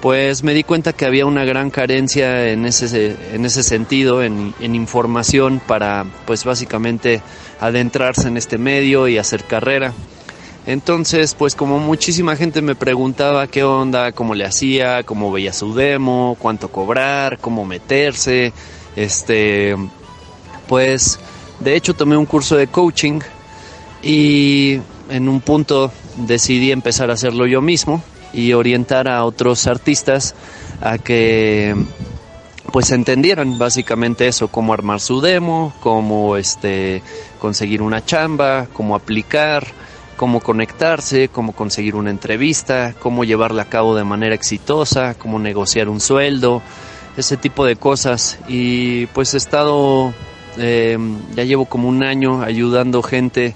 pues 0.02 0.44
me 0.44 0.54
di 0.54 0.64
cuenta 0.64 0.94
que 0.94 1.06
había 1.06 1.26
una 1.26 1.46
gran 1.46 1.72
carencia 1.72 2.50
en 2.50 2.66
ese, 2.66 3.16
en 3.34 3.46
ese 3.46 3.64
sentido, 3.64 4.24
en, 4.24 4.54
información 4.60 5.62
para, 5.66 6.06
pues 6.26 6.44
básicamente, 6.44 7.22
adentrarse 7.60 8.28
en 8.28 8.38
este 8.38 8.58
medio 8.58 9.08
y 9.08 9.18
hacer 9.18 9.44
carrera. 9.44 9.94
Entonces, 10.68 11.36
pues 11.36 11.56
como 11.56 11.80
muchísima 11.80 12.36
gente 12.36 12.62
me 12.62 12.76
preguntaba 12.76 13.48
qué 13.48 13.64
onda, 13.64 14.12
cómo 14.12 14.34
le 14.34 14.46
hacía, 14.46 15.04
cómo 15.04 15.32
veía 15.32 15.54
su 15.54 15.76
demo, 15.76 16.38
cuánto 16.40 16.70
cobrar, 16.70 17.38
cómo 17.40 17.66
meterse, 17.66 18.52
este, 18.96 19.76
pues 20.68 21.20
de 21.60 21.76
hecho 21.76 21.94
tomé 21.94 22.18
un 22.18 22.26
curso 22.26 22.56
de 22.56 22.68
coaching 22.68 23.20
y 24.02 24.80
en 25.10 25.30
un 25.30 25.40
punto 25.40 25.92
decidí 26.18 26.72
empezar 26.72 27.12
a 27.12 27.14
hacerlo 27.14 27.46
yo 27.46 27.62
mismo 27.62 28.04
y 28.36 28.54
orientar 28.54 29.08
a 29.08 29.24
otros 29.24 29.66
artistas 29.68 30.36
a 30.82 30.98
que 30.98 31.76
pues 32.72 32.92
entendieran 32.92 33.58
básicamente 33.58 34.28
eso, 34.28 34.50
cómo 34.50 34.74
armar 34.74 35.00
su 35.00 35.22
demo, 35.22 35.74
cómo 35.80 36.36
este 36.36 37.02
conseguir 37.40 37.82
una 37.82 38.04
chamba, 38.04 38.68
cómo 38.74 38.96
aplicar, 38.96 39.66
cómo 40.18 40.42
conectarse, 40.42 41.30
cómo 41.30 41.54
conseguir 41.54 41.96
una 41.96 42.10
entrevista, 42.10 42.94
cómo 43.00 43.24
llevarla 43.24 43.64
a 43.64 43.70
cabo 43.70 43.96
de 43.96 44.04
manera 44.04 44.36
exitosa, 44.36 45.14
cómo 45.14 45.40
negociar 45.40 45.90
un 45.90 46.02
sueldo, 46.02 46.62
ese 47.18 47.38
tipo 47.38 47.66
de 47.66 47.76
cosas. 47.76 48.40
Y 48.48 49.06
pues 49.08 49.34
he 49.34 49.38
estado, 49.38 50.14
eh, 50.58 50.98
ya 51.36 51.44
llevo 51.44 51.66
como 51.66 51.88
un 51.88 52.04
año 52.04 52.42
ayudando 52.42 53.04
gente 53.04 53.56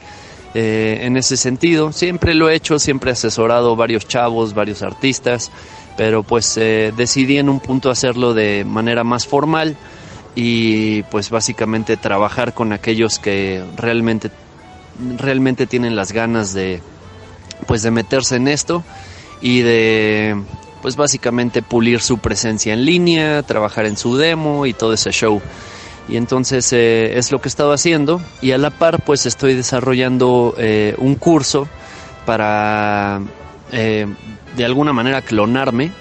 eh, 0.53 0.99
en 1.01 1.17
ese 1.17 1.37
sentido. 1.37 1.91
Siempre 1.91 2.33
lo 2.33 2.49
he 2.49 2.55
hecho, 2.55 2.79
siempre 2.79 3.11
he 3.11 3.13
asesorado 3.13 3.75
varios 3.75 4.07
chavos, 4.07 4.53
varios 4.53 4.81
artistas 4.81 5.51
pero 5.99 6.23
pues 6.23 6.55
eh, 6.55 6.93
decidí 6.95 7.39
en 7.39 7.49
un 7.49 7.59
punto 7.59 7.91
hacerlo 7.91 8.33
de 8.33 8.63
manera 8.63 9.03
más 9.03 9.27
formal 9.27 9.75
y 10.33 11.03
pues 11.03 11.29
básicamente 11.29 11.97
trabajar 11.97 12.53
con 12.53 12.71
aquellos 12.71 13.19
que 13.19 13.61
realmente 13.75 14.31
realmente 15.17 15.67
tienen 15.67 15.97
las 15.97 16.13
ganas 16.13 16.53
de 16.53 16.81
pues 17.67 17.81
de 17.81 17.91
meterse 17.91 18.37
en 18.37 18.47
esto 18.47 18.81
y 19.41 19.59
de 19.59 20.41
pues 20.81 20.95
básicamente 20.95 21.61
pulir 21.61 21.99
su 21.99 22.19
presencia 22.19 22.71
en 22.71 22.85
línea, 22.85 23.43
trabajar 23.43 23.85
en 23.85 23.97
su 23.97 24.15
demo 24.15 24.65
y 24.65 24.71
todo 24.71 24.93
ese 24.93 25.11
show. 25.11 25.41
Y 26.09 26.17
entonces 26.17 26.73
eh, 26.73 27.17
es 27.17 27.31
lo 27.31 27.39
que 27.39 27.47
he 27.47 27.51
estado 27.51 27.71
haciendo. 27.71 28.21
Y 28.41 28.51
a 28.51 28.57
la 28.57 28.71
par 28.71 29.03
pues 29.03 29.25
estoy 29.25 29.53
desarrollando 29.53 30.55
eh, 30.57 30.95
un 30.97 31.15
curso 31.15 31.67
para 32.25 33.21
de 33.71 34.65
alguna 34.65 34.93
manera 34.93 35.21
clonarme 35.21 35.91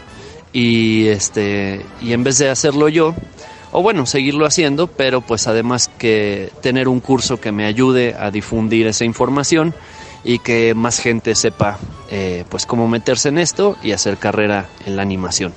y 0.52 1.08
este 1.08 1.84
y 2.00 2.12
en 2.12 2.24
vez 2.24 2.38
de 2.38 2.48
hacerlo 2.48 2.88
yo 2.88 3.14
o 3.72 3.82
bueno 3.82 4.06
seguirlo 4.06 4.46
haciendo 4.46 4.86
pero 4.86 5.20
pues 5.20 5.46
además 5.46 5.90
que 5.98 6.50
tener 6.62 6.88
un 6.88 7.00
curso 7.00 7.40
que 7.40 7.52
me 7.52 7.66
ayude 7.66 8.14
a 8.18 8.30
difundir 8.30 8.86
esa 8.86 9.04
información 9.04 9.74
y 10.24 10.38
que 10.38 10.74
más 10.74 10.98
gente 11.00 11.34
sepa 11.34 11.78
eh, 12.10 12.44
pues 12.48 12.66
cómo 12.66 12.88
meterse 12.88 13.28
en 13.28 13.38
esto 13.38 13.76
y 13.82 13.92
hacer 13.92 14.16
carrera 14.16 14.68
en 14.84 14.96
la 14.96 15.02
animación. 15.02 15.54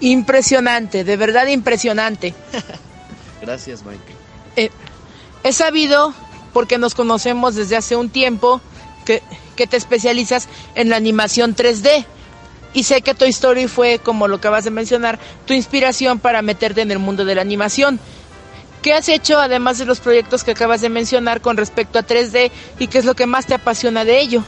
Impresionante 0.00 1.04
de 1.04 1.16
verdad 1.16 1.46
impresionante 1.48 2.34
gracias 3.44 3.84
Mike 3.84 4.00
eh, 4.56 4.70
he 5.42 5.52
sabido 5.52 6.14
porque 6.52 6.78
nos 6.78 6.94
conocemos 6.94 7.54
desde 7.54 7.76
hace 7.76 7.96
un 7.96 8.10
tiempo 8.10 8.60
que 9.04 9.22
que 9.54 9.66
te 9.66 9.76
especializas 9.76 10.48
en 10.74 10.90
la 10.90 10.96
animación 10.96 11.54
3D. 11.54 12.04
Y 12.72 12.82
sé 12.82 13.02
que 13.02 13.14
Toy 13.14 13.30
Story 13.30 13.68
fue, 13.68 14.00
como 14.00 14.26
lo 14.26 14.36
acabas 14.36 14.64
de 14.64 14.70
mencionar, 14.70 15.18
tu 15.46 15.54
inspiración 15.54 16.18
para 16.18 16.42
meterte 16.42 16.82
en 16.82 16.90
el 16.90 16.98
mundo 16.98 17.24
de 17.24 17.36
la 17.36 17.42
animación. 17.42 18.00
¿Qué 18.82 18.92
has 18.92 19.08
hecho 19.08 19.38
además 19.38 19.78
de 19.78 19.86
los 19.86 20.00
proyectos 20.00 20.44
que 20.44 20.50
acabas 20.50 20.80
de 20.80 20.88
mencionar 20.88 21.40
con 21.40 21.56
respecto 21.56 21.98
a 21.98 22.06
3D 22.06 22.50
y 22.78 22.88
qué 22.88 22.98
es 22.98 23.04
lo 23.04 23.14
que 23.14 23.26
más 23.26 23.46
te 23.46 23.54
apasiona 23.54 24.04
de 24.04 24.20
ello? 24.20 24.42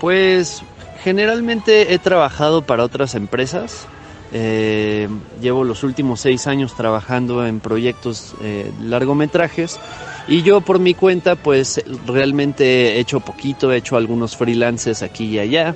Pues 0.00 0.62
generalmente 1.02 1.94
he 1.94 1.98
trabajado 1.98 2.62
para 2.62 2.84
otras 2.84 3.14
empresas. 3.14 3.86
Eh, 4.30 5.08
llevo 5.40 5.64
los 5.64 5.82
últimos 5.84 6.20
seis 6.20 6.46
años 6.46 6.74
trabajando 6.74 7.46
en 7.46 7.60
proyectos 7.60 8.34
eh, 8.42 8.70
largometrajes 8.82 9.80
y 10.26 10.42
yo 10.42 10.60
por 10.60 10.80
mi 10.80 10.92
cuenta 10.92 11.34
pues 11.34 11.82
realmente 12.06 12.96
he 12.96 13.00
hecho 13.00 13.20
poquito, 13.20 13.72
he 13.72 13.78
hecho 13.78 13.96
algunos 13.96 14.36
freelances 14.36 15.02
aquí 15.02 15.24
y 15.24 15.38
allá, 15.38 15.74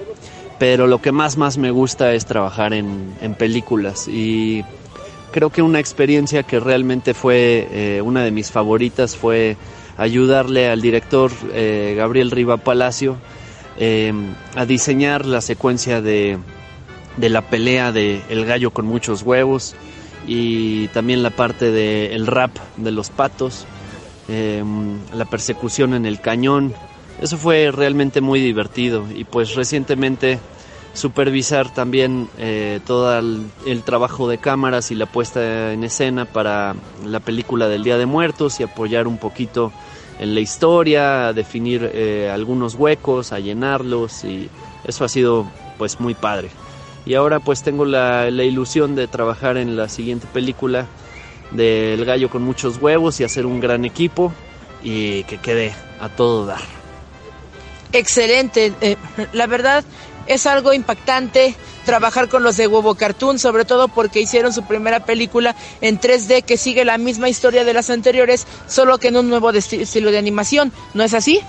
pero 0.58 0.86
lo 0.86 1.00
que 1.00 1.12
más 1.12 1.38
más 1.38 1.56
me 1.56 1.70
gusta 1.70 2.12
es 2.12 2.26
trabajar 2.26 2.74
en, 2.74 3.14
películas 3.38 4.06
y 4.06 4.62
creo 5.30 5.48
que 5.48 5.62
una 5.62 5.80
experiencia 5.80 6.42
que 6.42 6.60
realmente 6.60 7.14
fue 7.14 7.68
eh, 7.70 8.02
una 8.02 8.22
de 8.22 8.32
mis 8.32 8.50
favoritas 8.50 9.16
fue 9.16 9.56
ayudarle 9.96 10.68
al 10.68 10.82
director 10.82 11.30
Gabriel 11.96 12.30
Riva 12.30 12.58
Palacio 12.58 13.16
a 14.56 14.66
diseñar 14.66 15.24
la 15.24 15.40
secuencia 15.40 16.02
de, 16.02 16.38
de 17.16 17.28
la 17.28 17.42
pelea 17.42 17.92
de 17.92 18.22
El 18.28 18.44
gallo 18.44 18.70
con 18.70 18.86
muchos 18.86 19.22
huevos 19.22 19.74
y 20.26 20.88
también 20.88 21.22
la 21.22 21.30
parte 21.30 21.70
del 21.70 22.26
rap 22.26 22.56
de 22.76 22.92
los 22.92 23.10
patos 23.10 23.66
Em, 24.28 24.98
la 25.12 25.24
persecución 25.24 25.94
en 25.94 26.06
el 26.06 26.20
cañón. 26.20 26.72
Eso 27.20 27.36
fue 27.36 27.70
realmente 27.72 28.20
muy 28.20 28.40
divertido 28.40 29.04
y 29.14 29.24
pues 29.24 29.54
recientemente 29.54 30.38
supervisar 30.94 31.72
también 31.74 32.28
eh, 32.38 32.80
todo 32.86 33.18
el, 33.18 33.82
trabajo 33.82 34.28
de 34.28 34.38
cámaras 34.38 34.90
y 34.90 34.94
la 34.94 35.06
puesta 35.06 35.72
en 35.72 35.82
escena 35.84 36.24
para 36.24 36.74
la 37.04 37.20
película 37.20 37.68
del 37.68 37.82
Día 37.82 37.98
de 37.98 38.06
Muertos 38.06 38.60
y 38.60 38.62
apoyar 38.62 39.06
un 39.06 39.18
poquito 39.18 39.72
en 40.18 40.34
la 40.34 40.40
historia, 40.40 41.32
definir 41.32 41.90
eh, 41.92 42.30
algunos 42.32 42.74
huecos, 42.76 43.32
a 43.32 43.40
llenarlos 43.40 44.24
y 44.24 44.48
eso 44.84 45.04
ha 45.04 45.08
sido 45.08 45.46
pues 45.78 45.98
muy 45.98 46.14
padre. 46.14 46.48
Y 47.04 47.14
ahora 47.14 47.40
pues 47.40 47.62
tengo 47.62 47.84
la, 47.84 48.30
la 48.30 48.44
ilusión 48.44 48.94
de 48.94 49.08
trabajar 49.08 49.56
en 49.56 49.76
la 49.76 49.88
siguiente 49.88 50.26
película 50.32 50.86
del 51.50 52.04
gallo 52.04 52.30
con 52.30 52.42
muchos 52.42 52.80
huevos 52.80 53.20
y 53.20 53.24
hacer 53.24 53.46
un 53.46 53.60
gran 53.60 53.84
equipo 53.84 54.32
y 54.82 55.24
que 55.24 55.38
quede 55.38 55.74
a 56.00 56.08
todo 56.08 56.46
dar. 56.46 56.60
Excelente, 57.92 58.72
eh, 58.80 58.96
la 59.32 59.46
verdad 59.46 59.84
es 60.26 60.46
algo 60.46 60.72
impactante 60.72 61.54
trabajar 61.84 62.28
con 62.28 62.42
los 62.42 62.56
de 62.56 62.66
Huevo 62.66 62.94
Cartoon, 62.94 63.38
sobre 63.38 63.64
todo 63.64 63.88
porque 63.88 64.20
hicieron 64.20 64.52
su 64.52 64.62
primera 64.62 65.04
película 65.04 65.56
en 65.80 66.00
3D 66.00 66.44
que 66.44 66.56
sigue 66.56 66.84
la 66.84 66.96
misma 66.96 67.28
historia 67.28 67.64
de 67.64 67.74
las 67.74 67.90
anteriores, 67.90 68.46
solo 68.66 68.98
que 68.98 69.08
en 69.08 69.16
un 69.16 69.28
nuevo 69.28 69.50
estilo 69.50 70.10
de 70.10 70.18
animación. 70.18 70.72
¿No 70.94 71.02
es 71.02 71.12
así? 71.12 71.40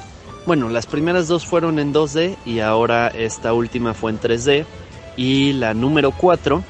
Bueno, 0.45 0.69
las 0.69 0.87
primeras 0.87 1.27
dos 1.27 1.45
fueron 1.45 1.79
en 1.79 1.93
2D 1.93 2.35
y 2.45 2.59
ahora 2.59 3.07
esta 3.07 3.53
última 3.53 3.93
fue 3.93 4.11
en 4.11 4.19
3D. 4.19 4.65
Y 5.15 5.53
la 5.53 5.73
número 5.73 6.11
4, 6.11 6.63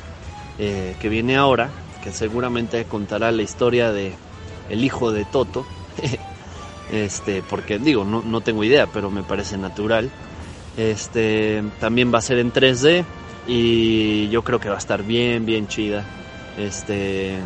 eh, 0.59 0.95
que 0.99 1.09
viene 1.09 1.37
ahora, 1.37 1.69
que 2.03 2.11
seguramente 2.11 2.85
contará 2.85 3.31
la 3.31 3.41
historia 3.41 3.91
de 3.91 4.13
el 4.69 4.83
hijo 4.83 5.11
de 5.11 5.25
Toto. 5.25 5.65
este, 6.91 7.41
porque 7.41 7.79
digo, 7.79 8.03
no, 8.03 8.21
no 8.21 8.41
tengo 8.41 8.63
idea, 8.63 8.87
pero 8.87 9.09
me 9.09 9.23
parece 9.23 9.57
natural. 9.57 10.09
Este, 10.77 11.63
también 11.79 12.13
va 12.13 12.17
a 12.17 12.21
ser 12.21 12.39
en 12.39 12.51
3D 12.51 13.05
y 13.47 14.29
yo 14.29 14.43
creo 14.43 14.59
que 14.59 14.69
va 14.69 14.75
a 14.75 14.79
estar 14.79 15.03
bien, 15.03 15.45
bien 15.45 15.67
chida. 15.67 16.03
Este, 16.57 17.37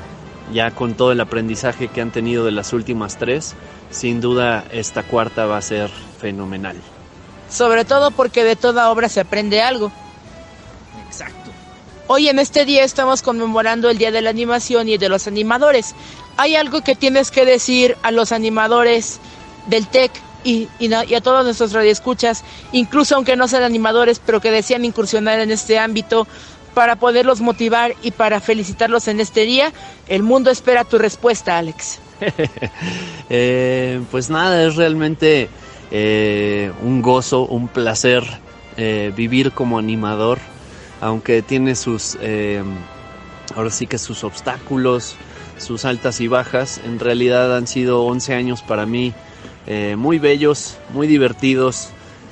ya 0.53 0.71
con 0.71 0.93
todo 0.93 1.11
el 1.11 1.19
aprendizaje 1.19 1.87
que 1.89 2.01
han 2.01 2.11
tenido 2.11 2.45
de 2.45 2.51
las 2.51 2.73
últimas 2.73 3.17
tres, 3.17 3.55
sin 3.89 4.21
duda 4.21 4.65
esta 4.71 5.03
cuarta 5.03 5.45
va 5.45 5.57
a 5.57 5.61
ser 5.61 5.89
fenomenal. 6.19 6.77
Sobre 7.49 7.85
todo 7.85 8.11
porque 8.11 8.43
de 8.43 8.55
toda 8.55 8.89
obra 8.89 9.09
se 9.09 9.21
aprende 9.21 9.61
algo. 9.61 9.91
Exacto. 11.07 11.51
Hoy 12.07 12.29
en 12.29 12.39
este 12.39 12.65
día 12.65 12.83
estamos 12.83 13.21
conmemorando 13.21 13.89
el 13.89 13.97
Día 13.97 14.11
de 14.11 14.21
la 14.21 14.29
Animación 14.29 14.87
y 14.87 14.97
de 14.97 15.09
los 15.09 15.27
animadores. 15.27 15.93
¿Hay 16.37 16.55
algo 16.55 16.81
que 16.81 16.95
tienes 16.95 17.31
que 17.31 17.45
decir 17.45 17.97
a 18.03 18.11
los 18.11 18.31
animadores 18.31 19.19
del 19.67 19.87
TEC 19.87 20.11
y, 20.43 20.69
y, 20.79 20.93
a 20.93 21.21
todos 21.21 21.43
nuestros 21.43 21.73
radioescuchas, 21.73 22.43
incluso 22.71 23.15
aunque 23.15 23.35
no 23.35 23.47
sean 23.49 23.63
animadores, 23.63 24.21
pero 24.25 24.39
que 24.39 24.51
desean 24.51 24.85
incursionar 24.85 25.39
en 25.39 25.51
este 25.51 25.79
ámbito 25.79 26.27
para 26.73 26.95
poderlos 26.95 27.41
motivar 27.41 27.95
y 28.01 28.11
para 28.11 28.39
felicitarlos 28.39 29.09
en 29.09 29.19
este 29.19 29.41
día? 29.41 29.73
El 30.07 30.23
mundo 30.23 30.49
espera 30.49 30.85
tu 30.85 30.97
respuesta, 30.97 31.57
Alex. 31.57 31.99
eh, 33.29 33.99
pues 34.11 34.29
nada, 34.29 34.63
es 34.63 34.75
realmente 34.75 35.49
eh, 35.91 36.71
un 36.81 37.01
gozo, 37.01 37.45
un 37.45 37.67
placer 37.67 38.23
eh, 38.77 39.11
vivir 39.15 39.51
como 39.51 39.79
animador, 39.79 40.39
aunque 41.01 41.41
tiene 41.41 41.75
sus, 41.75 42.17
eh, 42.21 42.63
ahora 43.55 43.69
sí 43.69 43.87
que 43.87 43.97
sus 43.97 44.23
obstáculos, 44.23 45.15
sus 45.57 45.85
altas 45.85 46.21
y 46.21 46.27
bajas. 46.27 46.79
En 46.83 46.99
realidad 46.99 47.55
han 47.55 47.67
sido 47.67 48.03
11 48.03 48.33
años 48.33 48.61
para 48.61 48.85
mí 48.85 49.13
eh, 49.65 49.95
muy 49.97 50.19
bellos, 50.19 50.77
muy 50.93 51.07
divertidos, 51.07 51.89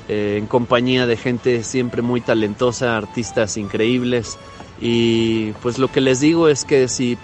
eh, 0.08 0.38
en 0.40 0.48
compañía 0.48 1.06
de 1.08 1.18
gente 1.18 1.64
siempre 1.64 2.02
muy 2.02 2.22
talentosa, 2.22 2.98
artistas 2.98 3.58
increíbles. 3.58 4.38
Y 4.82 5.52
pues 5.62 5.78
lo 5.78 5.88
que 5.90 6.02
les 6.02 6.20
digo 6.20 6.50
es 6.50 6.66
que 6.66 6.88
si, 6.88 7.18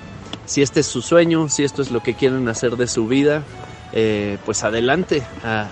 si 0.46 0.62
este 0.62 0.82
es 0.82 0.88
su 0.88 1.02
sueño, 1.02 1.50
si 1.50 1.64
esto 1.64 1.82
es 1.82 1.92
lo 1.92 2.02
que 2.02 2.14
quieren 2.14 2.48
hacer 2.48 2.78
de 2.78 2.88
su 2.88 3.08
vida, 3.08 3.44
pues 4.46 4.64
adelante, 4.64 5.22
a 5.44 5.68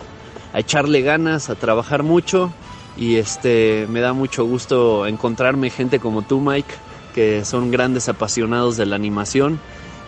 echarle 0.54 1.02
ganas, 1.02 1.50
a 1.50 1.56
trabajar 1.56 2.04
mucho. 2.04 2.52
Y 3.00 3.16
este 3.16 3.88
me 3.90 4.02
da 4.02 4.12
mucho 4.12 4.44
gusto 4.46 5.08
encontrarme 5.08 5.70
gente 5.70 6.00
como 6.00 6.22
tú, 6.22 6.42
Mike, 6.42 6.74
que 7.16 7.46
son 7.46 7.72
grandes 7.72 8.10
apasionados 8.10 8.76
de 8.76 8.86
la 8.86 8.98
animación. 8.98 9.60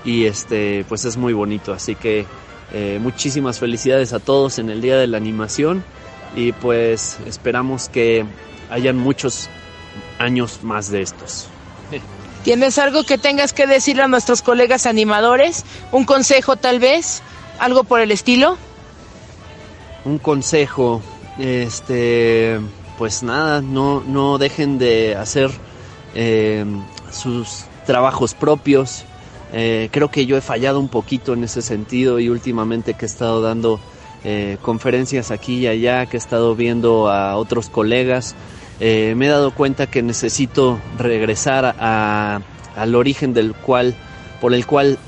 Y 0.04 0.26
este, 0.26 0.86
pues 0.90 1.06
es 1.06 1.16
muy 1.16 1.32
bonito. 1.32 1.72
Así 1.72 1.96
que 1.96 2.26
eh, 2.74 3.00
muchísimas 3.02 3.60
felicidades 3.60 4.12
a 4.12 4.20
todos 4.20 4.60
en 4.60 4.70
el 4.70 4.82
Día 4.82 4.98
de 4.98 5.08
la 5.08 5.18
Animación 5.18 5.84
y 6.36 6.52
pues 6.52 7.18
esperamos 7.26 7.90
que 7.90 8.26
hayan 8.70 8.98
muchos 8.98 9.50
años 10.20 10.60
más 10.64 10.90
de 10.92 11.02
estos. 11.02 11.48
¿Tienes 12.44 12.78
algo 12.78 13.04
que 13.04 13.18
tengas 13.18 13.54
que 13.54 13.68
decirle 13.68 14.04
a 14.04 14.08
nuestros 14.08 14.42
colegas 14.42 14.86
animadores? 14.86 15.64
¿Un 15.92 16.06
consejo 16.06 16.56
tal 16.56 16.80
vez? 16.80 17.22
¿Algo 17.60 17.84
por 17.84 18.02
el 18.02 18.12
estilo? 18.12 18.58
Un 20.04 20.18
consejo, 20.18 21.02
este, 21.38 22.60
pues 23.02 23.24
nada, 23.24 23.62
no, 23.62 24.04
no 24.06 24.38
dejen 24.38 24.78
de 24.78 25.16
hacer 25.16 25.50
eh, 26.14 26.64
sus 27.12 27.64
trabajos 27.88 28.36
propios, 28.36 29.06
eh, 29.54 29.90
creo 29.92 30.12
que 30.12 30.28
yo 30.28 30.38
he 30.38 30.42
fallado 30.42 30.80
un 30.80 30.88
poquito 30.88 31.34
en 31.34 31.44
ese 31.44 31.64
sentido 31.64 32.20
y 32.20 32.30
últimamente 32.30 32.94
que 32.94 33.06
he 33.06 33.10
estado 33.10 33.42
dando 33.42 33.80
eh, 34.24 34.60
conferencias 34.62 35.32
aquí 35.32 35.62
y 35.62 35.68
allá, 35.68 36.06
que 36.06 36.18
he 36.18 36.20
estado 36.20 36.56
viendo 36.56 37.10
a 37.10 37.38
otros 37.38 37.70
colegas, 37.70 38.36
me 38.80 39.26
he 39.26 39.30
dado 39.30 39.50
cuenta 39.50 39.88
que 39.88 40.04
necesito 40.04 40.80
regresar 41.00 41.76
a, 41.80 42.42
al 42.76 42.94
origen 42.94 43.34
del 43.34 43.56
cual, 43.56 43.96
por 44.40 44.54
el 44.54 44.68
cual 44.68 45.00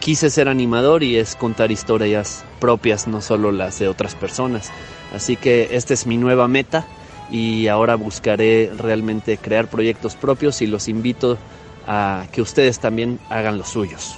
quise 0.00 0.28
ser 0.28 0.48
animador 0.48 1.04
y 1.04 1.18
es 1.18 1.36
contar 1.36 1.70
historias 1.70 2.44
propias, 2.58 3.06
no 3.06 3.20
solo 3.20 3.52
las 3.52 3.78
de 3.78 3.86
otras 3.86 4.16
personas. 4.16 4.72
Así 5.14 5.36
que 5.36 5.68
esta 5.70 5.94
es 5.94 6.04
mi 6.04 6.16
nueva 6.16 6.48
meta 6.48 6.84
y 7.30 7.68
ahora 7.68 7.94
buscaré 7.94 8.70
realmente 8.76 9.38
crear 9.38 9.68
proyectos 9.68 10.14
propios 10.14 10.62
y 10.62 10.66
los 10.66 10.88
invito 10.88 11.38
a 11.86 12.26
que 12.32 12.42
ustedes 12.42 12.78
también 12.78 13.18
hagan 13.28 13.58
los 13.58 13.68
suyos. 13.68 14.16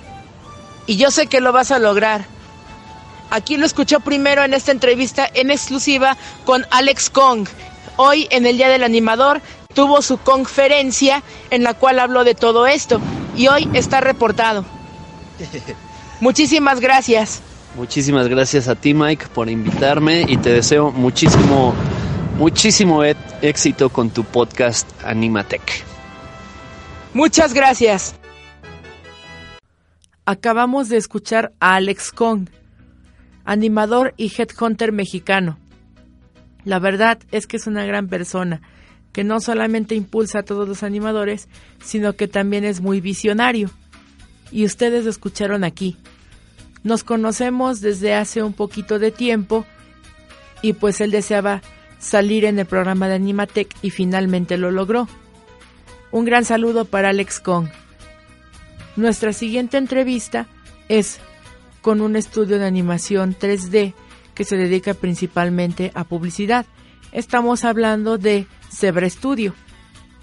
Y 0.86 0.96
yo 0.96 1.10
sé 1.10 1.26
que 1.26 1.40
lo 1.40 1.52
vas 1.52 1.70
a 1.70 1.78
lograr. 1.78 2.26
Aquí 3.30 3.56
lo 3.56 3.66
escuchó 3.66 4.00
primero 4.00 4.44
en 4.44 4.54
esta 4.54 4.72
entrevista 4.72 5.28
en 5.32 5.50
exclusiva 5.50 6.16
con 6.44 6.66
Alex 6.70 7.10
Kong. 7.10 7.48
Hoy, 7.96 8.28
en 8.30 8.46
el 8.46 8.56
Día 8.56 8.68
del 8.68 8.84
Animador, 8.84 9.40
tuvo 9.74 10.02
su 10.02 10.18
conferencia 10.18 11.22
en 11.50 11.62
la 11.62 11.74
cual 11.74 11.98
habló 12.00 12.24
de 12.24 12.34
todo 12.34 12.66
esto. 12.66 13.00
Y 13.36 13.48
hoy 13.48 13.68
está 13.72 14.00
reportado. 14.00 14.64
Muchísimas 16.20 16.80
gracias. 16.80 17.40
Muchísimas 17.76 18.28
gracias 18.28 18.68
a 18.68 18.76
ti, 18.76 18.94
Mike, 18.94 19.26
por 19.34 19.50
invitarme 19.50 20.24
y 20.28 20.36
te 20.36 20.50
deseo 20.50 20.92
muchísimo, 20.92 21.74
muchísimo 22.34 23.02
éxito 23.04 23.90
con 23.90 24.10
tu 24.10 24.24
podcast 24.24 24.88
Animatech. 25.04 25.84
Muchas 27.12 27.54
gracias. 27.54 28.16
Acabamos 30.26 30.88
de 30.88 30.96
escuchar 30.96 31.52
a 31.60 31.76
Alex 31.76 32.10
Kong, 32.10 32.48
animador 33.44 34.14
y 34.16 34.32
headhunter 34.36 34.90
mexicano. 34.90 35.58
La 36.64 36.78
verdad 36.78 37.18
es 37.30 37.46
que 37.46 37.58
es 37.58 37.66
una 37.66 37.84
gran 37.84 38.08
persona, 38.08 38.62
que 39.12 39.22
no 39.22 39.40
solamente 39.40 39.94
impulsa 39.94 40.40
a 40.40 40.42
todos 40.44 40.66
los 40.66 40.82
animadores, 40.82 41.48
sino 41.84 42.14
que 42.14 42.26
también 42.26 42.64
es 42.64 42.80
muy 42.80 43.00
visionario. 43.00 43.70
Y 44.50 44.64
ustedes 44.64 45.04
lo 45.04 45.10
escucharon 45.10 45.62
aquí. 45.62 45.96
Nos 46.82 47.04
conocemos 47.04 47.80
desde 47.80 48.14
hace 48.14 48.42
un 48.42 48.54
poquito 48.54 48.98
de 48.98 49.10
tiempo 49.10 49.64
y 50.62 50.72
pues 50.72 51.00
él 51.00 51.10
deseaba 51.10 51.62
salir 52.04 52.44
en 52.44 52.58
el 52.58 52.66
programa 52.66 53.08
de 53.08 53.14
Animatech 53.14 53.74
y 53.82 53.90
finalmente 53.90 54.58
lo 54.58 54.70
logró. 54.70 55.08
Un 56.12 56.24
gran 56.24 56.44
saludo 56.44 56.84
para 56.84 57.08
Alex 57.08 57.40
Kong. 57.40 57.68
Nuestra 58.96 59.32
siguiente 59.32 59.78
entrevista 59.78 60.46
es 60.88 61.18
con 61.80 62.00
un 62.00 62.14
estudio 62.14 62.58
de 62.58 62.66
animación 62.66 63.34
3D 63.34 63.94
que 64.34 64.44
se 64.44 64.56
dedica 64.56 64.94
principalmente 64.94 65.90
a 65.94 66.04
publicidad. 66.04 66.66
Estamos 67.10 67.64
hablando 67.64 68.18
de 68.18 68.46
Zebra 68.70 69.08
Studio. 69.08 69.54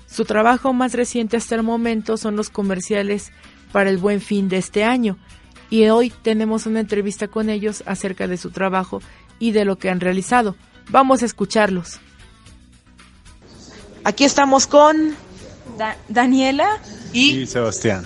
Su 0.08 0.26
trabajo 0.26 0.74
más 0.74 0.94
reciente 0.94 1.38
hasta 1.38 1.56
el 1.56 1.64
momento 1.64 2.16
son 2.18 2.36
los 2.36 2.50
comerciales 2.50 3.32
para 3.72 3.90
el 3.90 3.98
buen 3.98 4.22
fin 4.22 4.50
de 4.50 4.58
este 4.58 4.84
año 4.84 5.18
y 5.70 5.88
hoy 5.90 6.12
tenemos 6.22 6.66
una 6.66 6.82
entrevista 6.82 7.28
con 7.28 7.50
ellos 7.50 7.84
acerca 7.86 8.28
de 8.28 8.38
su 8.38 8.52
trabajo 8.52 9.02
y 9.40 9.52
de 9.52 9.66
lo 9.66 9.78
que 9.78 9.90
han 9.90 10.00
realizado. 10.00 10.56
Vamos 10.90 11.22
a 11.24 11.26
escucharlos. 11.26 12.00
Aquí 14.04 14.24
estamos 14.24 14.68
con 14.68 15.16
Da 15.78 15.96
Daniela 16.10 16.80
y, 17.14 17.42
y 17.42 17.48
Sebastián. 17.48 18.06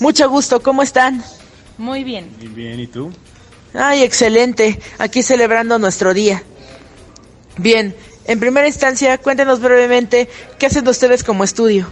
Mucho 0.00 0.28
gusto, 0.28 0.60
¿cómo 0.62 0.82
están? 0.82 1.24
Muy 1.76 2.04
bien. 2.04 2.30
Muy 2.38 2.48
bien, 2.48 2.80
¿y 2.80 2.86
tú? 2.86 3.12
Ay, 3.74 4.02
excelente. 4.02 4.80
Aquí 4.98 5.22
celebrando 5.22 5.78
nuestro 5.78 6.14
día. 6.14 6.42
Bien, 7.56 7.94
en 8.24 8.40
primera 8.40 8.66
instancia, 8.66 9.18
cuéntenos 9.18 9.60
brevemente 9.60 10.28
qué 10.58 10.66
hacen 10.66 10.86
ustedes 10.86 11.24
como 11.24 11.44
estudio. 11.44 11.90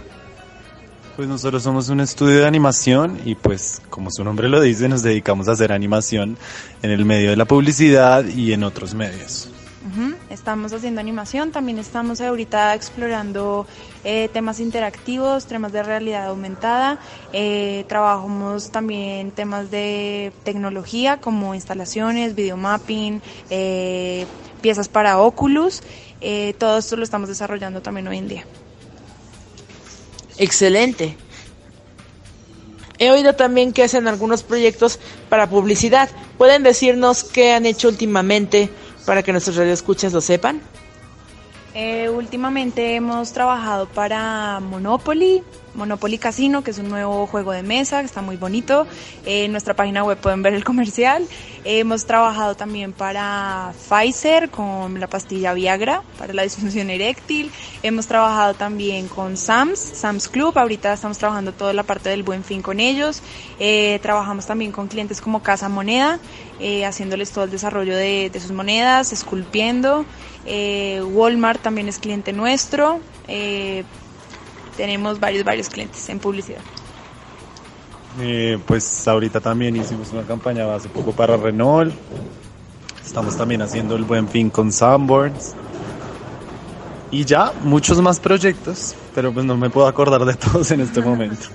Pues 1.15 1.27
nosotros 1.27 1.63
somos 1.63 1.89
un 1.89 1.99
estudio 1.99 2.41
de 2.41 2.45
animación 2.45 3.19
y 3.25 3.35
pues 3.35 3.81
como 3.89 4.11
su 4.11 4.23
nombre 4.23 4.47
lo 4.49 4.61
dice, 4.61 4.87
nos 4.87 5.01
dedicamos 5.01 5.47
a 5.47 5.53
hacer 5.53 5.71
animación 5.71 6.37
en 6.83 6.91
el 6.91 7.05
medio 7.05 7.31
de 7.31 7.37
la 7.37 7.45
publicidad 7.45 8.23
y 8.23 8.53
en 8.53 8.63
otros 8.63 8.93
medios. 8.93 9.49
Estamos 10.29 10.73
haciendo 10.73 10.99
animación, 10.99 11.51
también 11.51 11.79
estamos 11.79 12.19
ahorita 12.21 12.73
explorando 12.75 13.65
eh, 14.03 14.29
temas 14.33 14.59
interactivos, 14.59 15.45
temas 15.45 15.71
de 15.71 15.83
realidad 15.83 16.27
aumentada, 16.27 16.99
eh, 17.33 17.85
trabajamos 17.87 18.71
también 18.71 19.31
temas 19.31 19.71
de 19.71 20.31
tecnología 20.43 21.17
como 21.17 21.55
instalaciones, 21.55 22.35
videomapping, 22.35 23.21
eh, 23.49 24.25
piezas 24.61 24.89
para 24.89 25.19
Oculus 25.19 25.81
Eh, 26.19 26.55
todo 26.57 26.79
esto 26.79 26.97
lo 26.97 27.03
estamos 27.03 27.29
desarrollando 27.29 27.81
también 27.81 28.07
hoy 28.07 28.17
en 28.17 28.27
día. 28.27 28.45
Excelente. 30.37 31.15
He 32.99 33.11
oído 33.11 33.33
también 33.33 33.71
que 33.73 33.83
hacen 33.83 34.07
algunos 34.07 34.41
proyectos 34.41 34.99
para 35.29 35.47
publicidad. 35.47 36.09
¿Pueden 36.37 36.63
decirnos 36.63 37.23
qué 37.23 37.53
han 37.53 37.67
hecho 37.67 37.87
últimamente 37.87 38.69
para 39.07 39.23
que 39.23 39.31
nuestros 39.31 39.55
radioescuchas 39.55 40.11
lo 40.11 40.19
sepan? 40.19 40.59
Eh, 41.73 42.09
últimamente 42.09 42.95
hemos 42.95 43.31
trabajado 43.31 43.87
para 43.87 44.59
Monopoly, 44.59 45.43
Monopoly 45.77 46.17
Casino, 46.17 46.63
que 46.63 46.71
es 46.71 46.79
un 46.79 46.89
nuevo 46.89 47.27
juego 47.27 47.53
de 47.53 47.63
mesa, 47.63 47.99
que 48.01 48.05
está 48.05 48.21
muy 48.21 48.35
bonito. 48.35 48.85
Eh, 49.25 49.45
en 49.45 49.51
nuestra 49.51 49.75
página 49.75 50.03
web 50.03 50.17
pueden 50.17 50.41
ver 50.41 50.53
el 50.53 50.63
comercial. 50.63 51.25
hemos 51.63 52.05
trabajado 52.05 52.55
también 52.55 52.93
para 52.93 53.73
Pfizer 53.89 54.49
con 54.49 54.99
la 54.99 55.07
pastilla 55.07 55.53
Viagra 55.53 56.01
para 56.17 56.33
la 56.33 56.43
disfunción 56.43 56.89
eréctil. 56.89 57.51
Hemos 57.83 58.07
trabajado 58.07 58.53
también 58.55 59.07
con 59.07 59.37
Sams, 59.37 59.79
Sams 59.79 60.27
Club. 60.27 60.57
Ahorita 60.57 60.93
estamos 60.93 61.17
trabajando 61.17 61.53
toda 61.53 61.73
la 61.73 61.83
parte 61.83 62.09
del 62.09 62.23
buen 62.23 62.43
fin 62.43 62.61
con 62.61 62.79
ellos. 62.79 63.21
Eh, 63.59 63.99
trabajamos 64.01 64.45
también 64.45 64.71
con 64.71 64.87
clientes 64.87 65.21
como 65.21 65.41
Casa 65.43 65.69
Moneda, 65.69 66.19
haciéndoles 66.85 67.31
todo 67.31 67.43
el 67.45 67.51
desarrollo 67.51 67.95
de, 67.95 68.31
sus 68.41 68.51
monedas, 68.51 69.13
esculpiendo. 69.13 70.05
Eh, 70.45 71.01
Walmart 71.03 71.61
también 71.61 71.87
es 71.87 71.99
cliente 71.99 72.33
nuestro. 72.33 72.99
Eh, 73.27 73.83
tenemos 74.77 75.19
varios, 75.19 75.43
varios 75.43 75.67
clientes 75.67 76.07
en 76.07 76.19
publicidad. 76.19 76.61
Eh, 78.21 78.57
pues 78.65 79.07
ahorita 79.07 79.41
también 79.41 79.75
hicimos 79.75 80.11
una 80.13 80.23
campaña 80.23 80.73
hace 80.73 80.87
poco 80.87 81.11
para 81.11 81.35
Renault. 81.35 81.93
Estamos 83.03 83.35
también 83.35 83.61
haciendo 83.61 83.95
el 83.95 84.03
buen 84.03 84.27
fin 84.27 84.49
con 84.49 84.71
Sanborns. 84.71 85.53
Y 87.09 87.25
ya, 87.25 87.53
muchos 87.63 88.01
más 88.01 88.19
proyectos, 88.19 88.95
pero 89.15 89.33
pues 89.33 89.45
no 89.45 89.55
me 89.57 89.69
puedo 89.69 89.87
acordar 89.87 90.23
de 90.25 90.33
todos 90.35 90.71
en 90.71 90.81
este 90.81 91.01
momento. 91.01 91.47